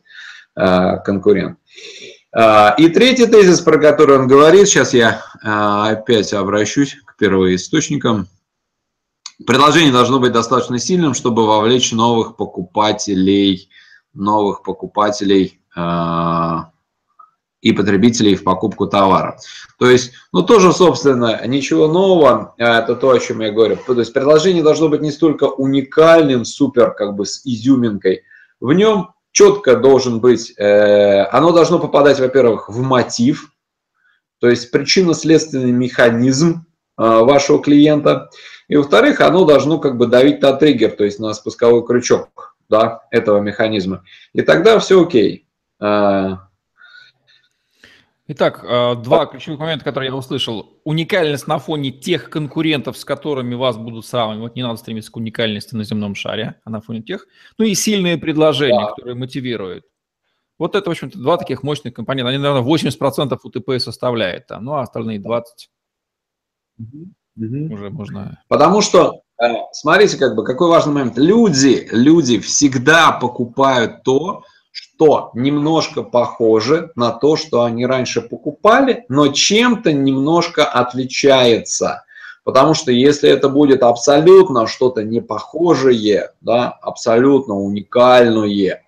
конкурент. 0.53 1.57
И 2.33 2.89
третий 2.89 3.25
тезис, 3.25 3.61
про 3.61 3.77
который 3.77 4.19
он 4.19 4.27
говорит, 4.27 4.67
сейчас 4.67 4.93
я 4.93 5.23
опять 5.41 6.33
обращусь 6.33 6.97
к 7.05 7.15
первоисточникам. 7.15 8.27
Предложение 9.47 9.93
должно 9.93 10.19
быть 10.19 10.33
достаточно 10.33 10.77
сильным, 10.77 11.13
чтобы 11.13 11.47
вовлечь 11.47 11.93
новых 11.93 12.35
покупателей, 12.35 13.69
новых 14.13 14.63
покупателей 14.63 15.59
а, 15.75 16.71
и 17.61 17.71
потребителей 17.73 18.35
в 18.35 18.43
покупку 18.43 18.87
товара. 18.87 19.37
То 19.79 19.89
есть, 19.89 20.13
ну 20.33 20.41
тоже, 20.41 20.73
собственно, 20.73 21.45
ничего 21.45 21.87
нового, 21.87 22.55
это 22.57 22.95
то, 22.95 23.11
о 23.11 23.19
чем 23.19 23.41
я 23.41 23.51
говорю. 23.51 23.77
То 23.85 23.93
есть 23.99 24.13
предложение 24.13 24.63
должно 24.63 24.89
быть 24.89 25.01
не 25.01 25.11
столько 25.11 25.45
уникальным, 25.45 26.43
супер, 26.43 26.91
как 26.91 27.15
бы 27.15 27.25
с 27.25 27.45
изюминкой. 27.45 28.23
В 28.59 28.73
нем 28.73 29.11
четко 29.31 29.75
должен 29.75 30.19
быть, 30.19 30.53
э, 30.57 31.23
оно 31.25 31.51
должно 31.51 31.79
попадать, 31.79 32.19
во-первых, 32.19 32.67
в 32.67 32.81
мотив, 32.81 33.51
то 34.39 34.49
есть 34.49 34.71
причинно-следственный 34.71 35.71
механизм 35.71 36.65
э, 36.97 37.03
вашего 37.03 37.61
клиента, 37.61 38.29
и 38.67 38.75
во-вторых, 38.75 39.21
оно 39.21 39.45
должно 39.45 39.77
как 39.77 39.97
бы 39.97 40.07
давить 40.07 40.41
на 40.41 40.53
триггер, 40.53 40.91
то 40.91 41.03
есть 41.03 41.19
на 41.19 41.33
спусковой 41.33 41.85
крючок 41.85 42.50
да, 42.71 43.01
этого 43.11 43.39
механизма. 43.39 44.03
И 44.33 44.41
тогда 44.41 44.79
все 44.79 45.03
окей. 45.03 45.45
Э, 45.79 46.37
Итак, 48.27 48.63
э, 48.63 48.95
два 48.95 49.25
ключевых 49.25 49.59
момента, 49.59 49.83
которые 49.83 50.09
я 50.09 50.15
услышал. 50.15 50.79
Уникальность 50.85 51.47
на 51.47 51.59
фоне 51.59 51.91
тех 51.91 52.29
конкурентов, 52.29 52.97
с 52.97 53.03
которыми 53.03 53.55
вас 53.55 53.75
будут 53.75 54.05
сравнивать. 54.05 54.55
Не 54.55 54.63
надо 54.63 54.77
стремиться 54.77 55.11
к 55.11 55.17
уникальности 55.17 55.75
на 55.75 55.83
земном 55.83 56.15
шаре, 56.15 56.55
а 56.63 56.69
на 56.69 56.79
фоне 56.79 57.01
тех. 57.01 57.27
Ну 57.57 57.65
и 57.65 57.75
сильные 57.75 58.17
предложения, 58.17 58.79
да. 58.79 58.89
которые 58.91 59.15
мотивируют. 59.15 59.83
Вот 60.57 60.75
это, 60.75 60.89
в 60.89 60.91
общем-то, 60.91 61.19
два 61.19 61.35
таких 61.35 61.61
мощных 61.61 61.93
компонента. 61.93 62.29
Они, 62.29 62.37
наверное, 62.37 62.63
80% 62.63 63.37
УТП 63.43 63.81
составляет, 63.81 64.47
там, 64.47 64.63
ну 64.63 64.73
а 64.75 64.81
остальные 64.81 65.19
20% 65.19 65.41
угу. 66.79 67.73
уже 67.73 67.89
можно... 67.89 68.41
Потому 68.47 68.81
что, 68.81 69.23
смотрите, 69.71 70.17
как 70.17 70.35
бы, 70.35 70.43
какой 70.43 70.69
важный 70.69 70.93
момент. 70.93 71.17
Люди, 71.17 71.87
люди 71.91 72.39
всегда 72.39 73.11
покупают 73.11 74.03
то, 74.03 74.43
что 74.71 75.31
немножко 75.33 76.03
похоже 76.03 76.91
на 76.95 77.11
то, 77.11 77.35
что 77.35 77.63
они 77.63 77.85
раньше 77.85 78.21
покупали, 78.21 79.05
но 79.09 79.27
чем-то 79.27 79.91
немножко 79.91 80.63
отличается. 80.65 82.03
Потому 82.43 82.73
что 82.73 82.91
если 82.91 83.29
это 83.29 83.49
будет 83.49 83.83
абсолютно 83.83 84.67
что-то 84.67 85.03
непохожее, 85.03 86.31
да, 86.41 86.69
абсолютно 86.81 87.55
уникальное, 87.55 88.83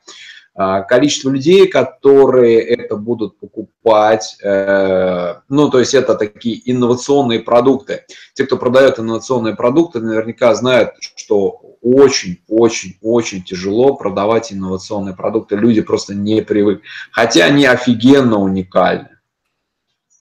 количество 0.55 1.31
людей, 1.31 1.67
которые 1.67 2.61
это 2.61 2.95
будут 2.95 3.39
покупать, 3.39 4.37
э, 4.43 5.35
ну, 5.49 5.69
то 5.69 5.79
есть 5.79 5.95
это 5.95 6.13
такие 6.13 6.61
инновационные 6.71 7.39
продукты. 7.39 8.05
Те, 8.35 8.45
кто 8.45 8.57
продает 8.57 8.99
инновационные 8.99 9.55
продукты, 9.55 9.99
наверняка 9.99 10.53
знают, 10.53 10.91
что 10.99 11.59
очень-очень-очень 11.81 13.43
тяжело 13.43 13.95
продавать 13.95 14.53
инновационные 14.53 15.15
продукты. 15.15 15.55
Люди 15.55 15.81
просто 15.81 16.13
не 16.13 16.41
привыкли. 16.41 16.83
Хотя 17.11 17.45
они 17.45 17.65
офигенно 17.65 18.37
уникальны. 18.37 19.09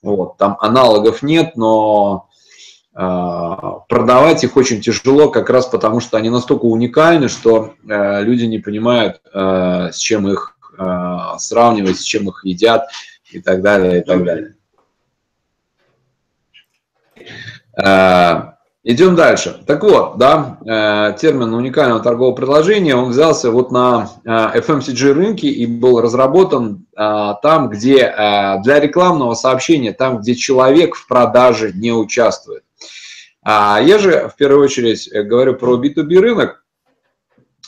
Вот, 0.01 0.37
там 0.37 0.57
аналогов 0.59 1.21
нет, 1.21 1.55
но 1.55 2.27
а, 2.27 2.32
продавать 2.93 4.43
их 4.43 4.55
очень 4.55 4.81
тяжело, 4.81 5.29
как 5.29 5.49
раз 5.49 5.65
потому, 5.65 5.99
что 5.99 6.17
они 6.17 6.29
настолько 6.29 6.65
уникальны, 6.65 7.27
что 7.27 7.73
э, 7.87 8.23
люди 8.23 8.45
не 8.45 8.59
понимают, 8.59 9.19
э, 9.33 9.89
с 9.91 9.97
чем 9.97 10.27
их 10.27 10.55
э, 10.77 10.83
сравнивать, 11.39 11.99
с 11.99 12.03
чем 12.03 12.29
их 12.29 12.41
едят 12.45 12.87
и 13.31 13.41
так 13.41 13.61
далее, 13.61 14.01
и 14.01 14.03
так 14.03 14.23
далее. 14.23 14.53
Идем 18.85 19.15
дальше. 19.15 19.63
Так 19.65 19.81
вот, 19.81 20.17
да, 20.17 21.15
термин 21.19 21.53
уникального 21.53 22.01
торгового 22.01 22.35
предложения, 22.35 22.95
он 22.95 23.11
взялся 23.11 23.49
вот 23.49 23.71
на 23.71 24.09
FMCG 24.25 25.13
рынке 25.13 25.47
и 25.47 25.65
был 25.65 26.01
разработан 26.01 26.85
там, 26.93 27.69
где 27.69 28.13
для 28.61 28.79
рекламного 28.81 29.35
сообщения, 29.35 29.93
там, 29.93 30.19
где 30.19 30.35
человек 30.35 30.95
в 30.95 31.07
продаже 31.07 31.71
не 31.73 31.93
участвует. 31.93 32.62
А 33.43 33.81
я 33.81 33.99
же 33.99 34.29
в 34.29 34.35
первую 34.35 34.63
очередь 34.63 35.07
э, 35.11 35.23
говорю 35.23 35.55
про 35.55 35.77
B2B 35.77 36.19
рынок 36.19 36.63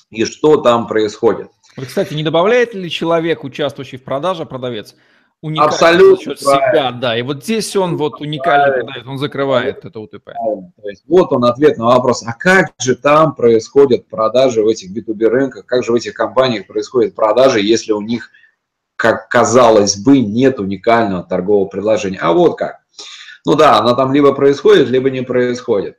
и 0.09 0.25
что 0.25 0.57
там 0.57 0.87
происходит. 0.87 1.49
Кстати, 1.75 2.13
не 2.13 2.23
добавляет 2.23 2.73
ли 2.73 2.89
человек, 2.89 3.43
участвующий 3.43 3.97
в 3.97 4.03
продаже, 4.03 4.45
продавец, 4.45 4.95
уникальный 5.41 5.73
Абсолютно 5.73 6.35
себя, 6.37 6.91
да, 6.93 7.17
и 7.17 7.21
вот 7.21 7.43
здесь 7.43 7.75
он 7.75 7.97
вот 7.97 8.21
уникальный 8.21 8.81
продавец, 8.81 9.05
он 9.05 9.17
закрывает 9.17 9.83
это 9.83 9.99
УТП. 9.99 10.31
То 10.81 10.89
есть 10.89 11.03
вот 11.07 11.33
он 11.33 11.43
ответ 11.43 11.77
на 11.77 11.87
вопрос, 11.87 12.23
а 12.25 12.31
как 12.31 12.71
же 12.79 12.95
там 12.95 13.35
происходят 13.35 14.07
продажи 14.07 14.63
в 14.63 14.67
этих 14.67 14.95
B2B 14.95 15.27
рынках, 15.27 15.65
как 15.65 15.83
же 15.83 15.91
в 15.91 15.95
этих 15.95 16.13
компаниях 16.13 16.67
происходят 16.67 17.13
продажи, 17.13 17.59
если 17.59 17.91
у 17.91 18.01
них, 18.01 18.31
как 18.95 19.27
казалось 19.27 19.97
бы, 19.97 20.19
нет 20.19 20.59
уникального 20.61 21.23
торгового 21.23 21.67
предложения. 21.67 22.19
А 22.21 22.31
вот 22.31 22.57
как. 22.57 22.84
Ну 23.45 23.55
да, 23.55 23.77
она 23.77 23.93
там 23.93 24.11
либо 24.11 24.33
происходит, 24.33 24.89
либо 24.89 25.09
не 25.11 25.21
происходит. 25.21 25.97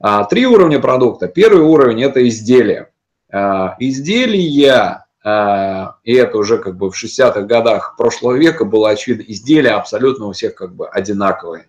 А, 0.00 0.24
три 0.24 0.46
уровня 0.46 0.80
продукта. 0.80 1.28
Первый 1.28 1.62
уровень– 1.62 2.02
это 2.04 2.26
изделие. 2.28 2.90
А, 3.32 3.76
изделия, 3.78 5.06
а, 5.24 5.96
и 6.02 6.14
это 6.14 6.38
уже 6.38 6.58
как 6.58 6.76
бы 6.76 6.90
в 6.90 6.96
60-х 6.96 7.42
годах 7.42 7.94
прошлого 7.96 8.34
века 8.34 8.64
было 8.64 8.90
очевидно, 8.90 9.24
изделия 9.28 9.70
абсолютно 9.70 10.26
у 10.26 10.32
всех 10.32 10.54
как 10.54 10.74
бы 10.74 10.88
одинаковые. 10.88 11.66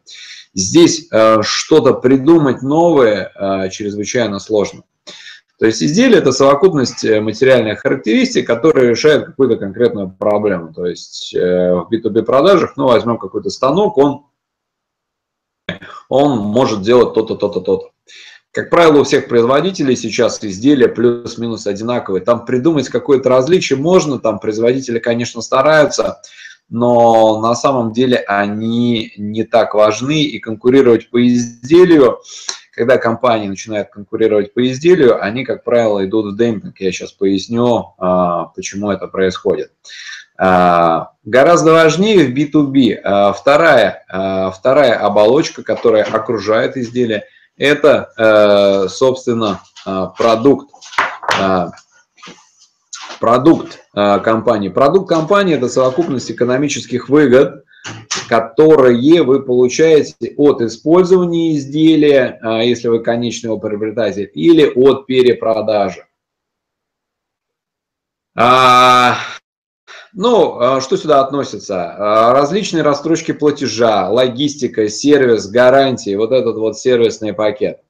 Здесь 0.55 1.07
что-то 1.41 1.93
придумать 1.93 2.63
новое 2.63 3.69
чрезвычайно 3.69 4.39
сложно. 4.39 4.81
То 5.59 5.67
есть 5.67 5.83
изделие– 5.83 6.17
это 6.19 6.31
совокупность 6.31 7.03
э, 7.03 7.19
материальных 7.19 7.81
характеристик, 7.81 8.47
которые 8.47 8.89
решают 8.89 9.25
какую-то 9.25 9.57
конкретную 9.57 10.09
проблему. 10.09 10.73
То 10.73 10.85
есть 10.85 11.33
в 11.35 11.87
B2B 11.91 12.23
продажах, 12.23 12.77
ну, 12.77 12.87
возьмем 12.87 13.17
какой-то 13.17 13.49
станок, 13.49 13.97
он 13.97 14.28
он 16.09 16.37
может 16.37 16.81
делать 16.81 17.13
то-то, 17.13 17.35
то-то, 17.35 17.61
то-то. 17.61 17.91
Как 18.51 18.71
правило, 18.71 19.01
у 19.01 19.03
всех 19.03 19.27
производителей 19.27 19.95
сейчас 19.95 20.43
изделия 20.43 20.87
плюс-минус 20.87 21.67
одинаковые. 21.67 22.23
Там 22.23 22.45
придумать 22.45 22.89
какое-то 22.89 23.29
различие 23.29 23.77
можно, 23.77 24.17
там 24.17 24.39
производители, 24.39 24.97
конечно, 24.97 25.41
стараются, 25.41 26.21
но 26.67 27.39
на 27.41 27.53
самом 27.53 27.93
деле 27.93 28.17
они 28.17 29.13
не 29.17 29.43
так 29.43 29.75
важны, 29.75 30.23
и 30.23 30.39
конкурировать 30.39 31.11
по 31.11 31.25
изделию, 31.27 32.19
когда 32.71 32.97
компании 32.97 33.47
начинают 33.47 33.89
конкурировать 33.89 34.53
по 34.53 34.65
изделию, 34.67 35.21
они, 35.21 35.43
как 35.43 35.63
правило, 35.63 36.03
идут 36.05 36.33
в 36.33 36.37
демпинг. 36.37 36.79
Я 36.79 36.91
сейчас 36.91 37.11
поясню, 37.11 37.93
а, 37.97 38.45
почему 38.45 38.89
это 38.89 39.07
происходит. 39.07 39.71
А, 40.41 41.11
гораздо 41.25 41.73
важнее 41.73 42.25
в 42.25 42.33
B2B 42.33 43.01
а, 43.03 43.33
вторая, 43.33 44.05
а, 44.07 44.51
вторая 44.51 44.97
оболочка, 44.97 45.63
которая 45.63 46.03
окружает 46.03 46.77
изделие, 46.77 47.25
это, 47.57 48.13
э, 48.17 48.87
собственно, 48.87 49.59
продукт. 50.17 50.69
Продукт 53.19 53.79
компании. 53.93 54.69
Продукт 54.69 55.09
компании– 55.09 55.55
это 55.57 55.67
совокупность 55.67 56.31
экономических 56.31 57.09
выгод, 57.09 57.65
которые 58.29 59.23
вы 59.23 59.43
получаете 59.43 60.15
от 60.37 60.61
использования 60.61 61.57
изделия, 61.57 62.39
если 62.63 62.87
вы 62.87 63.03
конечный 63.03 63.47
его 63.47 63.57
приобретатель, 63.59 64.31
или 64.33 64.65
от 64.65 65.05
перепродажи. 65.05 66.05
Ну, 70.13 70.59
а, 70.59 70.81
что 70.81 70.97
сюда 70.97 71.21
относится? 71.21 71.93
А, 71.93 72.33
различные 72.33 72.83
расстрочки 72.83 73.31
платежа, 73.31 74.09
логистика, 74.09 74.89
сервис, 74.89 75.47
гарантии, 75.47 76.15
вот 76.15 76.31
этот 76.31 76.57
вот 76.57 76.77
сервисный 76.77 77.33
пакет. 77.33 77.81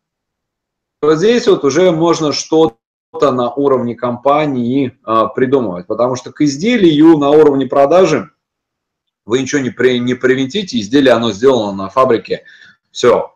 Вот 1.02 1.18
здесь 1.18 1.48
вот 1.48 1.64
уже 1.64 1.92
можно 1.92 2.34
что-то 2.34 3.32
на 3.32 3.54
уровне 3.54 3.96
компании 3.96 5.00
а, 5.04 5.28
придумывать, 5.28 5.88
потому 5.88 6.16
что 6.16 6.32
к 6.32 6.42
изделию 6.42 7.18
на 7.18 7.30
уровне 7.30 7.68
продажи 7.68 8.30
вы 9.26 9.42
ничего 9.42 9.62
не, 9.62 9.70
при, 9.70 10.00
не 10.00 10.14
привинтите, 10.14 10.80
изделие 10.80 11.14
оно 11.14 11.32
сделано 11.32 11.72
на 11.72 11.90
фабрике, 11.90 12.46
все, 12.92 13.36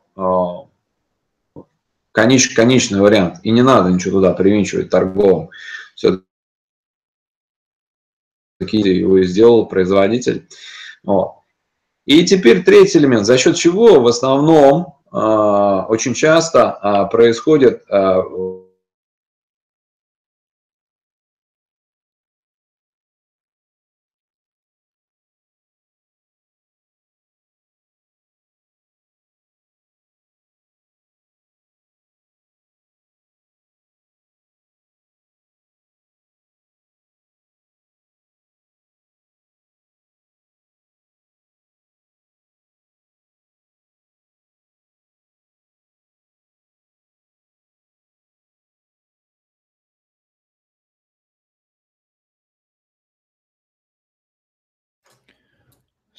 конеч, 2.12 2.56
конечный 2.56 3.00
вариант, 3.00 3.40
и 3.44 3.52
не 3.52 3.62
надо 3.62 3.92
ничего 3.92 4.20
туда 4.20 4.34
привинчивать 4.34 4.90
торговым. 4.90 5.50
Все 5.96 6.22
какие 8.64 9.00
его 9.00 9.22
сделал 9.24 9.66
производитель. 9.66 10.48
Вот. 11.04 11.34
И 12.06 12.26
теперь 12.26 12.64
третий 12.64 13.00
элемент, 13.00 13.26
за 13.26 13.38
счет 13.38 13.56
чего 13.56 14.02
в 14.02 14.08
основном 14.08 14.96
э, 15.12 15.86
очень 15.90 16.14
часто 16.14 16.78
э, 16.82 17.12
происходит 17.12 17.84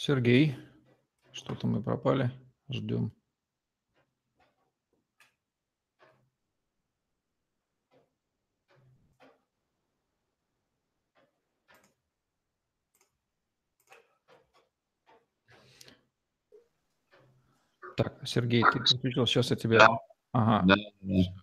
Сергей, 0.07 0.55
что-то 1.33 1.67
мы 1.67 1.83
пропали, 1.83 2.31
ждем. 2.69 3.11
Так, 17.97 18.21
Сергей, 18.27 18.63
ты 18.63 18.79
подключил, 18.79 19.27
сейчас 19.27 19.53
я 19.53 19.57
тебя... 19.57 19.79
Да. 19.79 19.89
Ага, 20.33 20.67
да, 20.67 20.75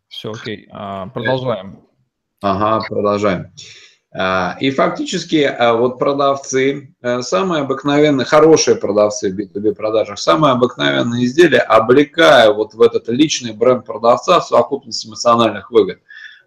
все, 0.07 0.31
окей, 0.31 0.67
а, 0.69 1.07
продолжаем. 1.07 1.87
Ага, 2.41 2.85
продолжаем. 2.87 3.51
А, 4.13 4.57
и 4.59 4.71
фактически 4.71 5.43
а, 5.43 5.73
вот 5.73 5.97
продавцы, 5.97 6.93
э, 7.01 7.21
самые 7.21 7.61
обыкновенные, 7.61 8.25
хорошие 8.25 8.75
продавцы 8.75 9.31
в 9.31 9.39
B2B 9.39 9.73
продажах, 9.73 10.19
самые 10.19 10.51
обыкновенные 10.51 11.25
изделия, 11.25 11.59
облекая 11.59 12.51
вот 12.51 12.73
в 12.73 12.81
этот 12.81 13.07
личный 13.07 13.53
бренд 13.53 13.85
продавца 13.85 14.41
в 14.41 14.45
совокупность 14.45 15.07
эмоциональных 15.07 15.71
выгод. 15.71 15.99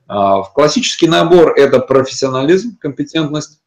А, 0.07 0.43
в 0.43 0.53
классический 0.53 1.09
набор 1.09 1.55
это 1.57 1.79
профессионализм, 1.79 2.77
компетентность, 2.79 3.61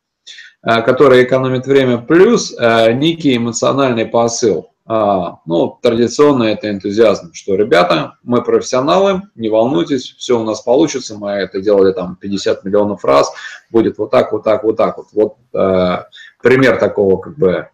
которая 0.62 1.24
экономит 1.24 1.66
время, 1.66 2.00
плюс 2.00 2.51
некий 2.51 3.38
эмоциональный 3.38 4.06
посыл. 4.06 4.72
А, 4.89 5.39
ну, 5.46 5.77
традиционно 5.82 6.44
это 6.44 6.70
энтузиазм, 6.70 7.34
что, 7.34 7.56
ребята, 7.56 8.15
мы 8.24 8.41
профессионалы, 8.41 9.24
не 9.36 9.50
волнуйтесь, 9.50 10.15
все 10.17 10.39
у 10.39 10.44
нас 10.44 10.62
получится, 10.62 11.17
мы 11.17 11.32
это 11.32 11.60
делали 11.60 11.91
там 11.91 12.15
50 12.15 12.63
миллионов 12.63 13.03
раз, 13.03 13.34
будет 13.70 13.98
вот 13.98 14.12
так, 14.12 14.32
вот 14.32 14.44
так, 14.44 14.63
вот 14.63 14.77
так 14.77 14.98
вот. 14.98 15.08
Вот 15.12 15.36
э, 15.53 16.03
пример 16.41 16.77
такого 16.77 17.17
как 17.17 17.38
бы 17.38 17.51
э, 17.51 17.67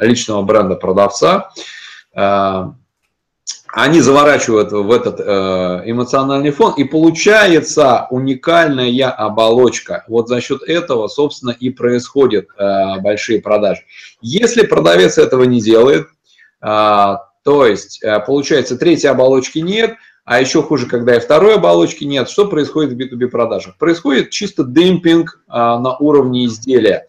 личного 0.00 0.42
бренда 0.42 0.74
продавца. 0.74 1.50
Э, 2.16 2.72
они 3.72 4.00
заворачивают 4.00 4.72
в 4.72 4.90
этот 4.90 5.20
э, 5.20 5.82
эмоциональный 5.84 6.50
фон, 6.50 6.74
и 6.76 6.82
получается 6.82 8.08
уникальная 8.10 9.08
оболочка. 9.08 10.04
Вот 10.08 10.28
за 10.28 10.40
счет 10.40 10.62
этого, 10.66 11.06
собственно, 11.06 11.50
и 11.52 11.70
происходят 11.70 12.46
э, 12.58 12.98
большие 13.00 13.40
продажи. 13.40 13.82
Если 14.20 14.66
продавец 14.66 15.18
этого 15.18 15.44
не 15.44 15.60
делает, 15.60 16.08
то 16.60 17.66
есть, 17.66 18.02
э, 18.02 18.20
получается, 18.20 18.76
третьей 18.76 19.08
оболочки 19.08 19.58
нет, 19.58 19.94
а 20.24 20.40
еще 20.40 20.62
хуже, 20.62 20.86
когда 20.86 21.16
и 21.16 21.20
второй 21.20 21.56
оболочки 21.56 22.04
нет. 22.04 22.28
Что 22.28 22.46
происходит 22.46 22.92
в 22.92 22.96
B2B 22.96 23.28
продажах? 23.28 23.78
Происходит 23.78 24.30
чисто 24.30 24.64
демпинг 24.64 25.42
а, 25.48 25.78
на 25.78 25.96
уровне 25.96 26.44
изделия. 26.44 27.06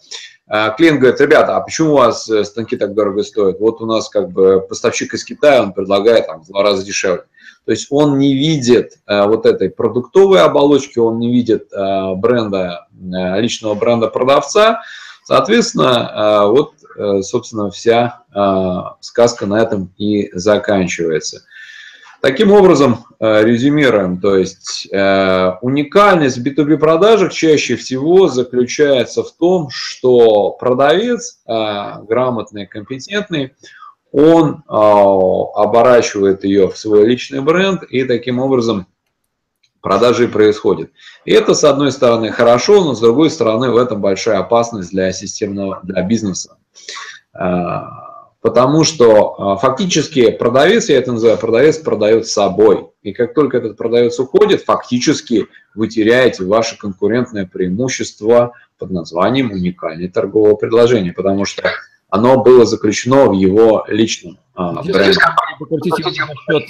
А, 0.48 0.72
клиент 0.72 1.00
говорит, 1.00 1.22
ребята, 1.22 1.58
а 1.58 1.62
почему 1.62 1.92
у 1.92 1.98
вас 1.98 2.30
э, 2.30 2.44
станки 2.46 2.78
так 2.78 2.94
дорого 2.94 3.24
стоят? 3.24 3.60
Вот 3.60 3.82
у 3.82 3.86
нас 3.86 4.10
как 4.10 4.32
бы 4.32 4.62
поставщик 4.62 5.14
из 5.14 5.24
Китая, 5.24 5.62
он 5.62 5.74
предлагает 5.74 6.28
там 6.28 6.42
в 6.42 6.48
два 6.48 6.64
раза 6.64 6.84
дешевле. 6.84 7.26
То 7.66 7.72
есть 7.72 7.88
он 7.92 8.18
не 8.18 8.34
видит 8.34 8.94
э, 9.06 9.28
вот 9.28 9.46
этой 9.46 9.70
продуктовой 9.70 10.42
оболочки, 10.42 10.98
он 10.98 11.20
не 11.20 11.32
видит 11.32 11.70
бренда, 11.70 12.88
личного 13.00 13.76
бренда 13.76 14.08
продавца. 14.08 14.82
Соответственно, 15.24 16.48
вот 16.48 16.74
собственно, 17.22 17.70
вся 17.72 18.24
э, 18.34 18.76
сказка 19.00 19.46
на 19.46 19.62
этом 19.62 19.94
и 19.98 20.30
заканчивается. 20.34 21.44
Таким 22.22 22.52
образом, 22.52 23.06
э, 23.20 23.44
резюмируем, 23.44 24.20
то 24.20 24.36
есть 24.36 24.88
уникальность 24.92 26.38
в 26.38 26.46
B2B 26.46 26.78
продажах 26.78 27.34
чаще 27.34 27.76
всего 27.76 28.28
заключается 28.28 29.24
в 29.24 29.32
том, 29.32 29.70
что 29.72 30.52
продавец 30.52 31.40
грамотный, 31.46 32.68
компетентный, 32.68 33.54
он 34.12 34.64
оборачивает 34.68 36.44
ее 36.44 36.68
в 36.68 36.78
свой 36.78 37.08
личный 37.08 37.42
бренд 37.42 37.84
и 37.84 38.04
таким 38.04 38.40
образом 38.40 38.86
продажи 39.82 40.28
происходят. 40.28 40.92
И 41.26 41.32
это, 41.32 41.54
с 41.54 41.64
одной 41.64 41.92
стороны, 41.92 42.32
хорошо, 42.32 42.84
но 42.84 42.94
с 42.94 43.00
другой 43.00 43.30
стороны, 43.30 43.72
в 43.72 43.78
этом 43.78 44.00
большая 44.00 44.40
опасность 44.40 44.92
для 44.92 45.12
системного, 45.12 45.80
для 45.84 46.02
бизнеса. 46.04 46.58
А, 47.34 48.28
потому 48.42 48.84
что 48.84 49.36
а, 49.38 49.58
фактически 49.58 50.32
продавец, 50.32 50.90
я 50.90 50.98
это 50.98 51.12
называю, 51.12 51.38
продавец 51.38 51.78
продает 51.78 52.28
собой. 52.28 52.90
И 53.02 53.14
как 53.14 53.34
только 53.34 53.58
этот 53.58 53.78
продавец 53.78 54.20
уходит, 54.20 54.64
фактически 54.64 55.48
вы 55.74 55.88
теряете 55.88 56.46
ваше 56.46 56.78
конкурентное 56.78 57.50
преимущество 57.52 58.54
под 58.78 58.92
названием 58.92 59.52
уникальное 59.52 60.10
торговое 60.10 60.56
предложение, 60.56 61.14
потому 61.14 61.46
что 61.46 61.64
оно 62.10 62.44
было 62.44 62.66
заключено 62.66 63.28
в 63.28 63.34
его 63.34 63.86
личном 63.88 64.38
а, 64.54 64.84
бренде. 64.84 65.20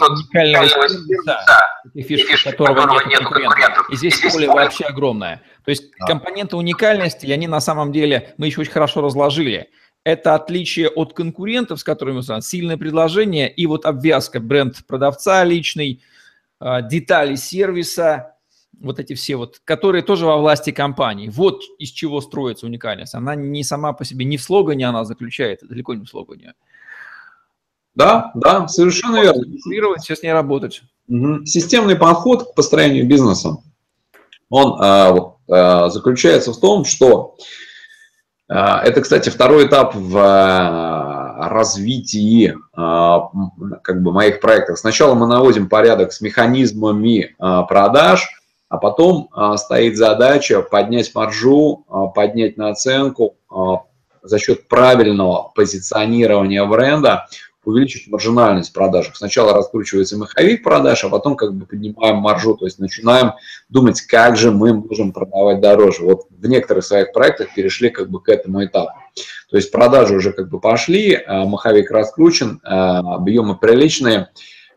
Уникального 0.09 0.67
сервиса, 0.67 1.39
таких 1.83 2.05
фишек, 2.05 2.43
которого 2.43 3.07
нет 3.07 3.19
конкурентов. 3.19 3.89
И 3.89 3.95
здесь 3.95 4.19
поле 4.19 4.47
вообще 4.47 4.85
огромное. 4.85 5.41
То 5.65 5.71
есть 5.71 5.91
компоненты 6.07 6.55
уникальности, 6.57 7.27
они 7.27 7.47
на 7.47 7.61
самом 7.61 7.91
деле, 7.91 8.33
мы 8.37 8.47
еще 8.47 8.61
очень 8.61 8.71
хорошо 8.71 9.01
разложили 9.01 9.69
это 10.03 10.35
отличие 10.35 10.89
от 10.89 11.13
конкурентов, 11.13 11.79
с 11.79 11.83
которыми 11.83 12.17
мы 12.17 12.23
с 12.23 12.41
сильное 12.41 12.77
предложение 12.77 13.51
и 13.51 13.67
вот 13.67 13.85
обвязка, 13.85 14.39
бренд 14.39 14.85
продавца 14.87 15.43
личный, 15.43 16.01
а, 16.59 16.81
детали 16.81 17.35
сервиса, 17.35 18.35
вот 18.79 18.99
эти 18.99 19.13
все 19.13 19.35
вот, 19.35 19.61
которые 19.63 20.01
тоже 20.01 20.25
во 20.25 20.37
власти 20.37 20.71
компании. 20.71 21.29
Вот 21.29 21.61
из 21.77 21.89
чего 21.91 22.19
строится 22.19 22.65
уникальность. 22.65 23.13
Она 23.13 23.35
не 23.35 23.63
сама 23.63 23.93
по 23.93 24.03
себе, 24.03 24.25
не 24.25 24.37
в 24.37 24.41
слогане 24.41 24.87
она 24.87 25.05
заключается, 25.05 25.67
далеко 25.67 25.93
не 25.93 26.05
в 26.05 26.09
слогане. 26.09 26.53
Да, 27.95 28.31
да, 28.35 28.67
совершенно 28.67 29.21
верно. 29.21 29.43
Все 29.99 30.15
с 30.15 30.23
ней 30.23 30.31
работать. 30.31 30.81
Угу. 31.09 31.45
Системный 31.45 31.95
подход 31.95 32.51
к 32.51 32.55
построению 32.55 33.07
бизнеса, 33.07 33.57
он 34.49 34.77
а, 34.79 35.11
вот, 35.11 35.35
а, 35.49 35.89
заключается 35.89 36.53
в 36.53 36.59
том, 36.59 36.85
что 36.85 37.35
а, 38.53 38.81
это, 38.83 38.99
кстати, 39.01 39.29
второй 39.29 39.67
этап 39.67 39.95
в 39.95 40.17
а, 40.17 41.49
развитии 41.49 42.53
а, 42.73 43.29
как 43.81 44.03
бы, 44.03 44.11
моих 44.11 44.41
проектов. 44.41 44.77
Сначала 44.77 45.15
мы 45.15 45.25
наводим 45.25 45.69
порядок 45.69 46.11
с 46.11 46.19
механизмами 46.19 47.35
продаж, 47.37 48.27
а 48.67 48.77
потом 48.77 49.29
стоит 49.57 49.97
задача 49.97 50.61
поднять 50.61 51.13
маржу, 51.13 51.85
поднять 52.15 52.55
наценку 52.55 53.35
за 54.23 54.39
счет 54.39 54.69
правильного 54.69 55.51
позиционирования 55.53 56.63
бренда, 56.63 57.27
увеличить 57.63 58.07
маржинальность 58.07 58.71
в 58.71 58.73
продажах. 58.73 59.15
Сначала 59.15 59.53
раскручивается 59.53 60.17
маховик 60.17 60.63
продаж, 60.63 61.03
а 61.03 61.09
потом 61.09 61.35
как 61.35 61.53
бы 61.53 61.65
поднимаем 61.65 62.17
маржу, 62.17 62.55
то 62.55 62.65
есть 62.65 62.79
начинаем 62.79 63.33
думать, 63.69 64.01
как 64.01 64.37
же 64.37 64.51
мы 64.51 64.73
можем 64.73 65.11
продавать 65.11 65.61
дороже. 65.61 66.03
Вот 66.03 66.27
в 66.29 66.47
некоторых 66.47 66.83
своих 66.83 67.13
проектах 67.13 67.53
перешли 67.55 67.89
как 67.89 68.09
бы 68.09 68.21
к 68.21 68.29
этому 68.29 68.63
этапу. 68.65 68.93
То 69.49 69.57
есть 69.57 69.71
продажи 69.71 70.15
уже 70.15 70.31
как 70.31 70.49
бы 70.49 70.59
пошли, 70.59 71.13
а 71.13 71.45
маховик 71.45 71.91
раскручен, 71.91 72.61
а 72.63 72.99
объемы 73.15 73.57
приличные, 73.57 74.29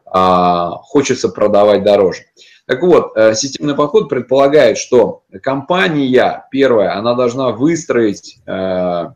а 0.05 0.71
хочется 0.83 1.29
продавать 1.29 1.85
дороже. 1.85 2.23
Так 2.67 2.83
вот, 2.83 3.13
э, 3.15 3.35
системный 3.35 3.75
подход 3.75 4.09
предполагает, 4.09 4.79
что 4.79 5.23
компания, 5.43 6.47
первая, 6.51 6.97
она 6.97 7.15
должна 7.15 7.51
выстроить 7.51 8.39
э, 8.47 9.07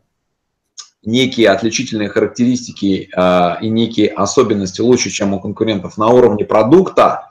некие 1.03 1.49
отличительные 1.49 2.09
характеристики 2.09 3.09
э, 3.15 3.61
и 3.61 3.69
некие 3.69 4.09
особенности 4.09 4.81
лучше, 4.81 5.09
чем 5.09 5.33
у 5.33 5.39
конкурентов 5.39 5.97
на 5.97 6.07
уровне 6.07 6.45
продукта, 6.45 7.29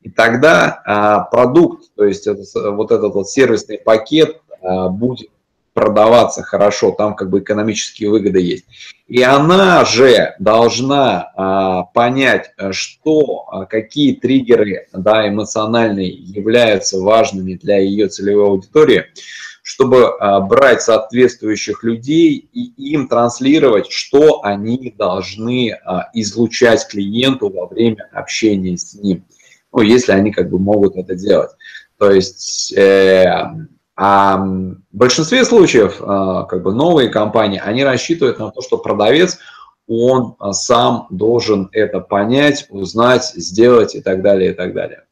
и 0.00 0.10
тогда 0.10 0.82
э, 0.86 1.30
продукт, 1.30 1.90
то 1.94 2.04
есть 2.04 2.26
это, 2.26 2.42
вот 2.72 2.92
этот 2.92 3.14
вот 3.14 3.28
сервисный 3.28 3.78
пакет 3.78 4.40
э, 4.62 4.88
будет 4.88 5.30
продаваться 5.76 6.42
хорошо, 6.42 6.92
там 6.92 7.14
как 7.14 7.28
бы 7.28 7.40
экономические 7.40 8.08
выгоды 8.08 8.40
есть. 8.40 8.64
И 9.08 9.22
она 9.22 9.84
же 9.84 10.34
должна 10.38 11.30
а, 11.36 11.82
понять, 11.82 12.50
что, 12.70 13.66
какие 13.68 14.14
триггеры 14.14 14.88
да, 14.94 15.28
эмоциональные 15.28 16.08
являются 16.08 16.98
важными 16.98 17.54
для 17.54 17.76
ее 17.76 18.08
целевой 18.08 18.46
аудитории, 18.46 19.04
чтобы 19.66 20.06
а, 20.06 20.38
брать 20.38 20.80
соответствующих 20.80 21.82
людей 21.82 22.48
и 22.52 22.92
им 22.92 23.08
транслировать, 23.08 23.90
что 23.90 24.44
они 24.44 24.94
должны 24.96 25.72
а, 25.72 26.08
излучать 26.14 26.86
клиенту 26.86 27.48
во 27.48 27.66
время 27.66 28.08
общения 28.12 28.78
с 28.78 28.94
ним. 28.94 29.24
Ну, 29.72 29.80
если 29.80 30.12
они 30.12 30.30
как 30.30 30.50
бы 30.50 30.60
могут 30.60 30.94
это 30.94 31.16
делать. 31.16 31.50
То 31.98 32.12
есть 32.12 32.72
э, 32.78 33.26
а 33.96 34.36
в 34.36 34.76
большинстве 34.92 35.44
случаев 35.44 36.00
э, 36.00 36.46
как 36.48 36.62
бы 36.62 36.72
новые 36.72 37.08
компании, 37.08 37.60
они 37.60 37.82
рассчитывают 37.82 38.38
на 38.38 38.52
то, 38.52 38.62
что 38.62 38.78
продавец, 38.78 39.38
он 39.88 40.36
сам 40.52 41.08
должен 41.10 41.70
это 41.72 41.98
понять, 41.98 42.66
узнать, 42.68 43.32
сделать 43.34 43.96
и 43.96 44.00
так 44.00 44.22
далее, 44.22 44.52
и 44.52 44.54
так 44.54 44.74
далее. 44.74 45.02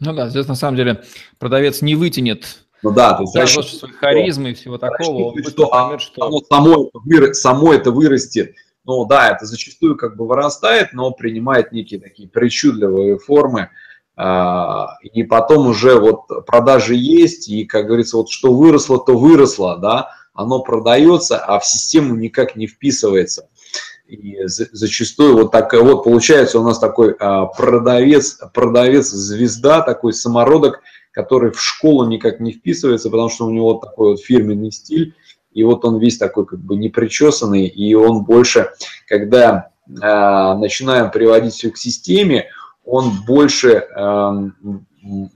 Ну 0.00 0.12
да, 0.12 0.28
здесь 0.28 0.48
на 0.48 0.54
самом 0.54 0.76
деле 0.76 1.02
продавец 1.38 1.80
не 1.80 1.94
вытянет 1.94 2.66
ну 2.82 2.90
да, 2.92 3.14
то 3.14 3.22
есть 3.22 3.32
за 3.32 3.46
счет 3.46 3.66
своей 3.66 3.94
харизмы 3.94 4.50
и 4.50 4.54
всего 4.54 4.78
такого, 4.78 5.32
он 5.32 5.44
что, 5.44 5.66
поймет, 5.68 6.00
что... 6.00 6.24
Оно 6.24 6.40
само, 6.48 6.90
само 7.32 7.74
это 7.74 7.90
вырастет. 7.90 8.54
Ну 8.84 9.04
да, 9.04 9.30
это 9.30 9.44
зачастую 9.44 9.96
как 9.96 10.16
бы 10.16 10.26
вырастает, 10.26 10.92
но 10.92 11.10
принимает 11.10 11.72
некие 11.72 12.00
такие 12.00 12.28
причудливые 12.28 13.18
формы. 13.18 13.70
А, 14.16 14.98
и 15.02 15.22
потом 15.22 15.68
уже 15.68 15.98
вот 15.98 16.26
продажи 16.46 16.94
есть, 16.94 17.48
и, 17.48 17.64
как 17.64 17.86
говорится, 17.86 18.16
вот 18.16 18.30
что 18.30 18.52
выросло, 18.52 18.98
то 18.98 19.16
выросло, 19.16 19.78
да, 19.78 20.10
оно 20.32 20.62
продается, 20.62 21.38
а 21.38 21.58
в 21.58 21.66
систему 21.66 22.14
никак 22.16 22.56
не 22.56 22.66
вписывается. 22.66 23.48
И 24.10 24.40
зачастую 24.46 25.36
вот 25.36 25.52
так 25.52 25.72
вот 25.72 26.02
получается 26.02 26.58
у 26.58 26.64
нас 26.64 26.80
такой 26.80 27.14
а, 27.20 27.46
продавец, 27.46 28.40
продавец 28.52 29.08
звезда, 29.08 29.82
такой 29.82 30.12
самородок, 30.12 30.80
который 31.12 31.52
в 31.52 31.62
школу 31.62 32.04
никак 32.06 32.40
не 32.40 32.52
вписывается, 32.52 33.08
потому 33.08 33.28
что 33.28 33.46
у 33.46 33.50
него 33.50 33.74
такой 33.74 34.10
вот 34.10 34.20
фирменный 34.20 34.72
стиль, 34.72 35.14
и 35.52 35.62
вот 35.62 35.84
он 35.84 35.98
весь 35.98 36.18
такой 36.18 36.44
как 36.44 36.58
бы 36.58 36.74
непричесанный, 36.74 37.66
и 37.66 37.94
он 37.94 38.24
больше, 38.24 38.70
когда 39.06 39.70
э, 39.86 39.92
начинаем 39.92 41.10
приводить 41.12 41.54
все 41.54 41.70
к 41.70 41.76
системе, 41.76 42.46
он 42.84 43.12
больше, 43.24 43.86
э, 43.96 44.50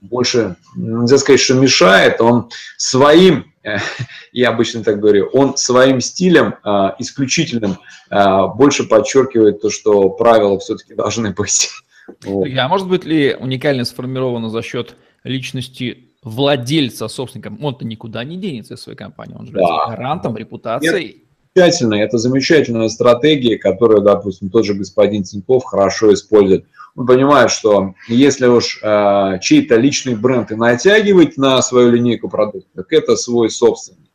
больше, 0.01 0.57
нельзя 0.75 1.17
сказать, 1.17 1.39
что 1.39 1.53
мешает, 1.53 2.19
он 2.19 2.49
своим 2.77 3.53
я 4.31 4.49
обычно 4.49 4.83
так 4.83 4.99
говорю, 4.99 5.29
он 5.33 5.57
своим 5.57 6.01
стилем 6.01 6.55
исключительным 6.99 7.77
больше 8.09 8.83
подчеркивает 8.87 9.61
то, 9.61 9.69
что 9.69 10.09
правила 10.09 10.59
все-таки 10.59 10.93
должны 10.93 11.31
быть. 11.31 11.69
Вот. 12.23 12.47
А 12.55 12.67
может 12.67 12.87
быть 12.87 13.03
ли 13.03 13.33
уникальность 13.33 13.89
сформирована 13.89 14.51
за 14.51 14.61
счет 14.61 14.95
личности 15.23 16.11
владельца, 16.21 17.07
собственника? 17.07 17.51
Он-то 17.59 17.83
никуда 17.83 18.23
не 18.23 18.37
денется 18.37 18.75
из 18.75 18.81
своей 18.81 18.95
компании, 18.95 19.35
он 19.35 19.47
же 19.47 19.53
да. 19.53 19.87
гарантом, 19.87 20.37
репутацией. 20.37 21.24
Замечательно, 21.55 21.95
это 21.95 22.17
замечательная 22.17 22.89
стратегия, 22.89 23.57
которую, 23.57 24.01
допустим, 24.01 24.49
тот 24.49 24.65
же 24.65 24.73
господин 24.73 25.23
Тиньков 25.23 25.63
хорошо 25.63 26.13
использует. 26.13 26.65
Он 26.97 27.05
понимает, 27.05 27.49
что 27.49 27.93
если 28.09 28.47
уж 28.47 28.79
э, 28.83 29.39
чей-то 29.41 29.77
личный 29.77 30.15
бренд 30.15 30.51
и 30.51 30.55
натягивать 30.55 31.37
на 31.37 31.61
свою 31.61 31.91
линейку 31.91 32.27
продуктов, 32.27 32.69
так 32.75 32.91
это 32.91 33.15
свой 33.15 33.49
собственный. 33.49 34.11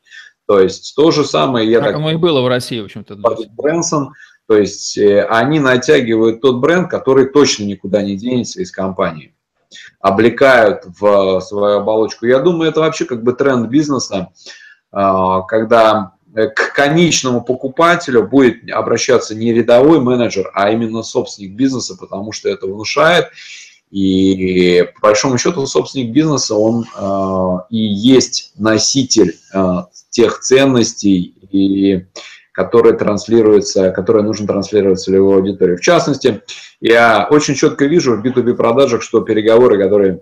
То 0.46 0.60
есть 0.60 0.94
то 0.94 1.10
же 1.12 1.24
самое... 1.24 1.70
Я 1.70 1.78
как 1.78 1.88
так, 1.88 1.96
оно 1.96 2.10
и 2.10 2.16
было 2.16 2.42
в 2.42 2.48
России, 2.48 2.78
в 2.78 2.84
общем-то. 2.84 3.16
Брэнсон, 3.56 4.12
то 4.46 4.58
есть 4.58 4.98
э, 4.98 5.24
они 5.24 5.60
натягивают 5.60 6.42
тот 6.42 6.56
бренд, 6.56 6.90
который 6.90 7.24
точно 7.24 7.64
никуда 7.64 8.02
не 8.02 8.16
денется 8.16 8.60
из 8.60 8.70
компании. 8.70 9.34
Облекают 9.98 10.82
в 10.84 11.40
свою 11.40 11.78
оболочку. 11.78 12.26
Я 12.26 12.40
думаю, 12.40 12.70
это 12.70 12.80
вообще 12.80 13.06
как 13.06 13.22
бы 13.22 13.32
тренд 13.32 13.70
бизнеса, 13.70 14.28
э, 14.92 15.38
когда 15.48 16.12
к 16.34 16.72
конечному 16.74 17.42
покупателю 17.42 18.26
будет 18.26 18.70
обращаться 18.70 19.34
не 19.34 19.52
рядовой 19.52 20.00
менеджер, 20.00 20.50
а 20.54 20.70
именно 20.70 21.02
собственник 21.02 21.52
бизнеса, 21.52 21.96
потому 21.98 22.32
что 22.32 22.48
это 22.48 22.66
внушает. 22.66 23.28
И 23.90 24.86
по 24.94 25.08
большому 25.08 25.36
счету 25.36 25.66
собственник 25.66 26.12
бизнеса, 26.12 26.54
он 26.54 26.84
э, 26.84 27.58
и 27.70 27.78
есть 27.78 28.52
носитель 28.56 29.36
э, 29.52 29.76
тех 30.10 30.38
ценностей 30.40 31.34
и 31.50 32.06
которые 32.52 32.96
транслируются, 32.96 33.90
которые 33.90 34.22
нужно 34.22 34.46
транслировать 34.46 35.00
целевой 35.00 35.36
аудитории. 35.36 35.76
В 35.76 35.80
частности, 35.80 36.42
я 36.80 37.26
очень 37.30 37.54
четко 37.54 37.86
вижу 37.86 38.16
в 38.16 38.24
B2B 38.24 38.54
продажах, 38.54 39.02
что 39.02 39.22
переговоры, 39.22 39.82
которые 39.82 40.20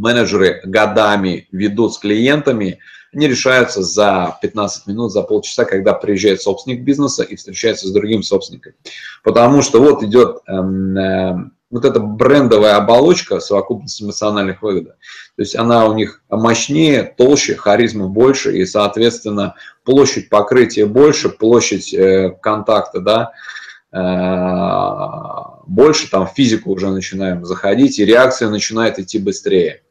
менеджеры 0.00 0.60
годами 0.64 1.48
ведут 1.52 1.94
с 1.94 1.98
клиентами, 1.98 2.78
они 3.12 3.26
решаются 3.26 3.82
за 3.82 4.38
15 4.40 4.86
минут, 4.86 5.12
за 5.12 5.22
полчаса, 5.22 5.64
когда 5.64 5.94
приезжает 5.94 6.40
собственник 6.42 6.82
бизнеса 6.82 7.22
и 7.22 7.36
встречается 7.36 7.88
с 7.88 7.92
другим 7.92 8.22
собственником. 8.22 8.72
Потому 9.24 9.62
что 9.62 9.80
вот 9.80 10.02
идет 10.04 10.38
эм, 10.46 10.96
э, 10.96 11.50
вот 11.70 11.84
эта 11.84 12.00
брендовая 12.00 12.76
оболочка, 12.76 13.40
совокупность 13.40 14.02
эмоциональных 14.02 14.62
выгод. 14.62 14.96
То 15.36 15.42
есть 15.42 15.56
она 15.56 15.86
у 15.86 15.94
них 15.94 16.22
мощнее, 16.28 17.02
толще, 17.16 17.56
харизма 17.56 18.08
больше, 18.08 18.56
и, 18.56 18.64
соответственно, 18.64 19.54
площадь 19.84 20.28
покрытия 20.28 20.86
больше, 20.86 21.30
площадь 21.30 21.92
э, 21.92 22.36
контакта, 22.42 23.00
да, 23.00 23.32
э, 23.92 25.60
больше, 25.66 26.10
там 26.10 26.26
в 26.26 26.30
физику 26.30 26.70
уже 26.72 26.90
начинаем 26.90 27.44
заходить, 27.44 27.98
и 27.98 28.04
реакция 28.04 28.50
начинает 28.50 28.98
идти 28.98 29.18
быстрее. 29.18 29.82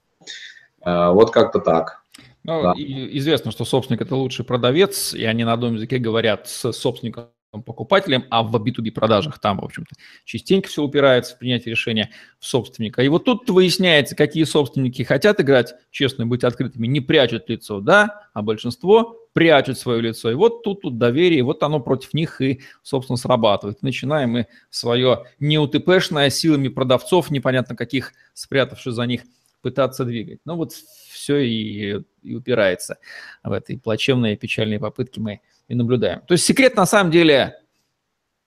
Э, 0.89 1.11
вот 1.11 1.31
как-то 1.31 1.59
так. 1.59 2.03
Ну, 2.43 2.63
да. 2.63 2.73
известно, 2.77 3.51
что 3.51 3.65
собственник– 3.65 4.01
это 4.01 4.15
лучший 4.15 4.45
продавец, 4.45 5.13
и 5.13 5.25
они 5.25 5.43
на 5.43 5.53
одном 5.53 5.75
языке 5.75 5.99
говорят 5.99 6.47
с 6.47 6.71
собственником 6.71 7.27
покупателем, 7.51 8.25
а 8.29 8.43
в 8.43 8.55
B2B 8.55 8.91
продажах 8.91 9.39
там, 9.39 9.59
в 9.59 9.65
общем-то, 9.65 9.95
частенько 10.23 10.69
все 10.69 10.83
упирается 10.83 11.35
в 11.35 11.39
принятие 11.39 11.71
решения 11.71 12.11
в 12.39 12.45
собственника. 12.45 13.01
И 13.01 13.07
вот 13.07 13.25
тут 13.25 13.49
выясняется, 13.49 14.15
какие 14.15 14.43
собственники 14.43 15.01
хотят 15.01 15.41
играть 15.41 15.73
честно, 15.91 16.27
быть 16.27 16.43
открытыми, 16.43 16.87
не 16.87 17.01
прячут 17.01 17.49
лицо, 17.49 17.81
да, 17.81 18.29
а 18.33 18.41
большинство 18.41 19.17
прячут 19.33 19.77
свое 19.77 20.01
лицо. 20.01 20.31
И 20.31 20.35
вот 20.35 20.63
тут, 20.63 20.81
тут 20.81 20.97
доверие, 20.97 21.43
вот 21.43 21.63
оно 21.63 21.79
против 21.79 22.13
них 22.13 22.39
и, 22.41 22.61
собственно, 22.83 23.17
срабатывает. 23.17 23.81
Начинаем 23.81 24.31
мы 24.31 24.47
свое 24.69 25.25
неутпшное 25.39 26.29
силами 26.29 26.67
продавцов, 26.67 27.31
непонятно 27.31 27.75
каких, 27.75 28.13
спрятавшись 28.33 28.93
за 28.93 29.03
них, 29.03 29.21
пытаться 29.61 30.05
двигать. 30.05 30.39
Ну 30.45 30.55
вот 30.55 30.73
все 30.73 31.37
и, 31.37 32.01
и 32.21 32.35
упирается 32.35 32.97
в 33.43 33.51
этой 33.51 33.77
плачевные, 33.77 34.37
печальные 34.37 34.79
попытки 34.79 35.19
мы 35.19 35.41
и 35.67 35.75
наблюдаем. 35.75 36.21
То 36.21 36.33
есть 36.33 36.45
секрет 36.45 36.75
на 36.75 36.85
самом 36.85 37.11
деле 37.11 37.59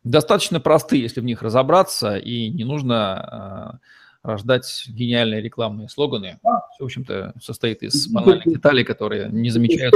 достаточно 0.05 0.61
простый, 0.61 1.01
если 1.01 1.21
в 1.21 1.25
них 1.25 1.43
разобраться, 1.43 2.17
и 2.17 2.49
не 2.49 2.65
нужно 2.65 3.81
э, 4.25 4.29
рождать 4.29 4.85
гениальные 4.89 5.41
рекламные 5.41 5.89
слоганы. 5.89 6.39
Все, 6.75 6.85
в 6.85 6.87
общем-то, 6.87 7.35
состоит 7.41 7.83
из 7.83 8.09
банальных 8.09 8.47
деталей, 8.47 8.85
которые 8.85 9.29
не 9.31 9.51
замечают. 9.51 9.95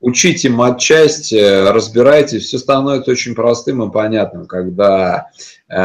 Учите 0.00 0.50
матчасть, 0.50 1.32
разбирайте, 1.32 2.38
все 2.38 2.58
становится 2.58 3.10
очень 3.10 3.34
простым 3.34 3.82
и 3.88 3.90
понятным, 3.90 4.44
когда 4.46 5.30
э, 5.68 5.76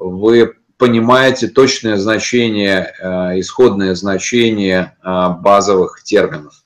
вы 0.00 0.54
понимаете 0.78 1.48
точное 1.48 1.96
значение, 1.96 2.92
э, 3.00 3.40
исходное 3.40 3.94
значение 3.94 4.96
э, 5.02 5.28
базовых 5.40 6.02
терминов. 6.02 6.64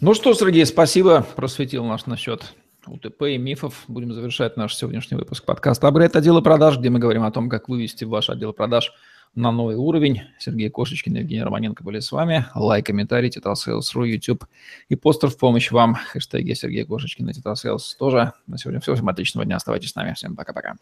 Ну 0.00 0.14
что, 0.14 0.34
Сергей, 0.34 0.66
спасибо, 0.66 1.26
просветил 1.36 1.84
наш 1.84 2.06
насчет 2.06 2.54
УТП 2.86 3.22
и 3.22 3.38
мифов. 3.38 3.84
Будем 3.88 4.12
завершать 4.12 4.56
наш 4.56 4.74
сегодняшний 4.74 5.16
выпуск 5.16 5.44
подкаста 5.44 5.88
«Апгрейд 5.88 6.16
отдела 6.16 6.40
продаж», 6.40 6.78
где 6.78 6.90
мы 6.90 6.98
говорим 6.98 7.22
о 7.22 7.30
том, 7.30 7.48
как 7.48 7.68
вывести 7.68 8.04
ваш 8.04 8.28
отдел 8.28 8.52
продаж 8.52 8.92
на 9.34 9.50
новый 9.50 9.76
уровень. 9.76 10.22
Сергей 10.38 10.68
Кошечкин 10.68 11.16
и 11.16 11.20
Евгений 11.20 11.42
Романенко 11.42 11.82
были 11.84 12.00
с 12.00 12.12
вами. 12.12 12.46
Лайк, 12.54 12.86
комментарий, 12.86 13.30
Titelsales.ru, 13.30 14.06
YouTube 14.06 14.44
и 14.88 14.96
постер 14.96 15.30
в 15.30 15.38
помощь 15.38 15.70
вам. 15.70 15.94
Хэштеги 15.94 16.52
Сергей 16.52 16.84
Кошечкин 16.84 17.30
и 17.30 17.32
Titelsales 17.32 17.96
тоже. 17.98 18.32
На 18.46 18.58
сегодня 18.58 18.80
все. 18.80 18.94
Всем 18.94 19.08
отличного 19.08 19.46
дня. 19.46 19.56
Оставайтесь 19.56 19.90
с 19.90 19.94
нами. 19.94 20.12
Всем 20.14 20.36
пока-пока. 20.36 20.76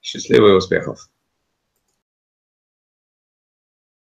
Счастливых 0.00 0.56
успехов. 0.56 1.08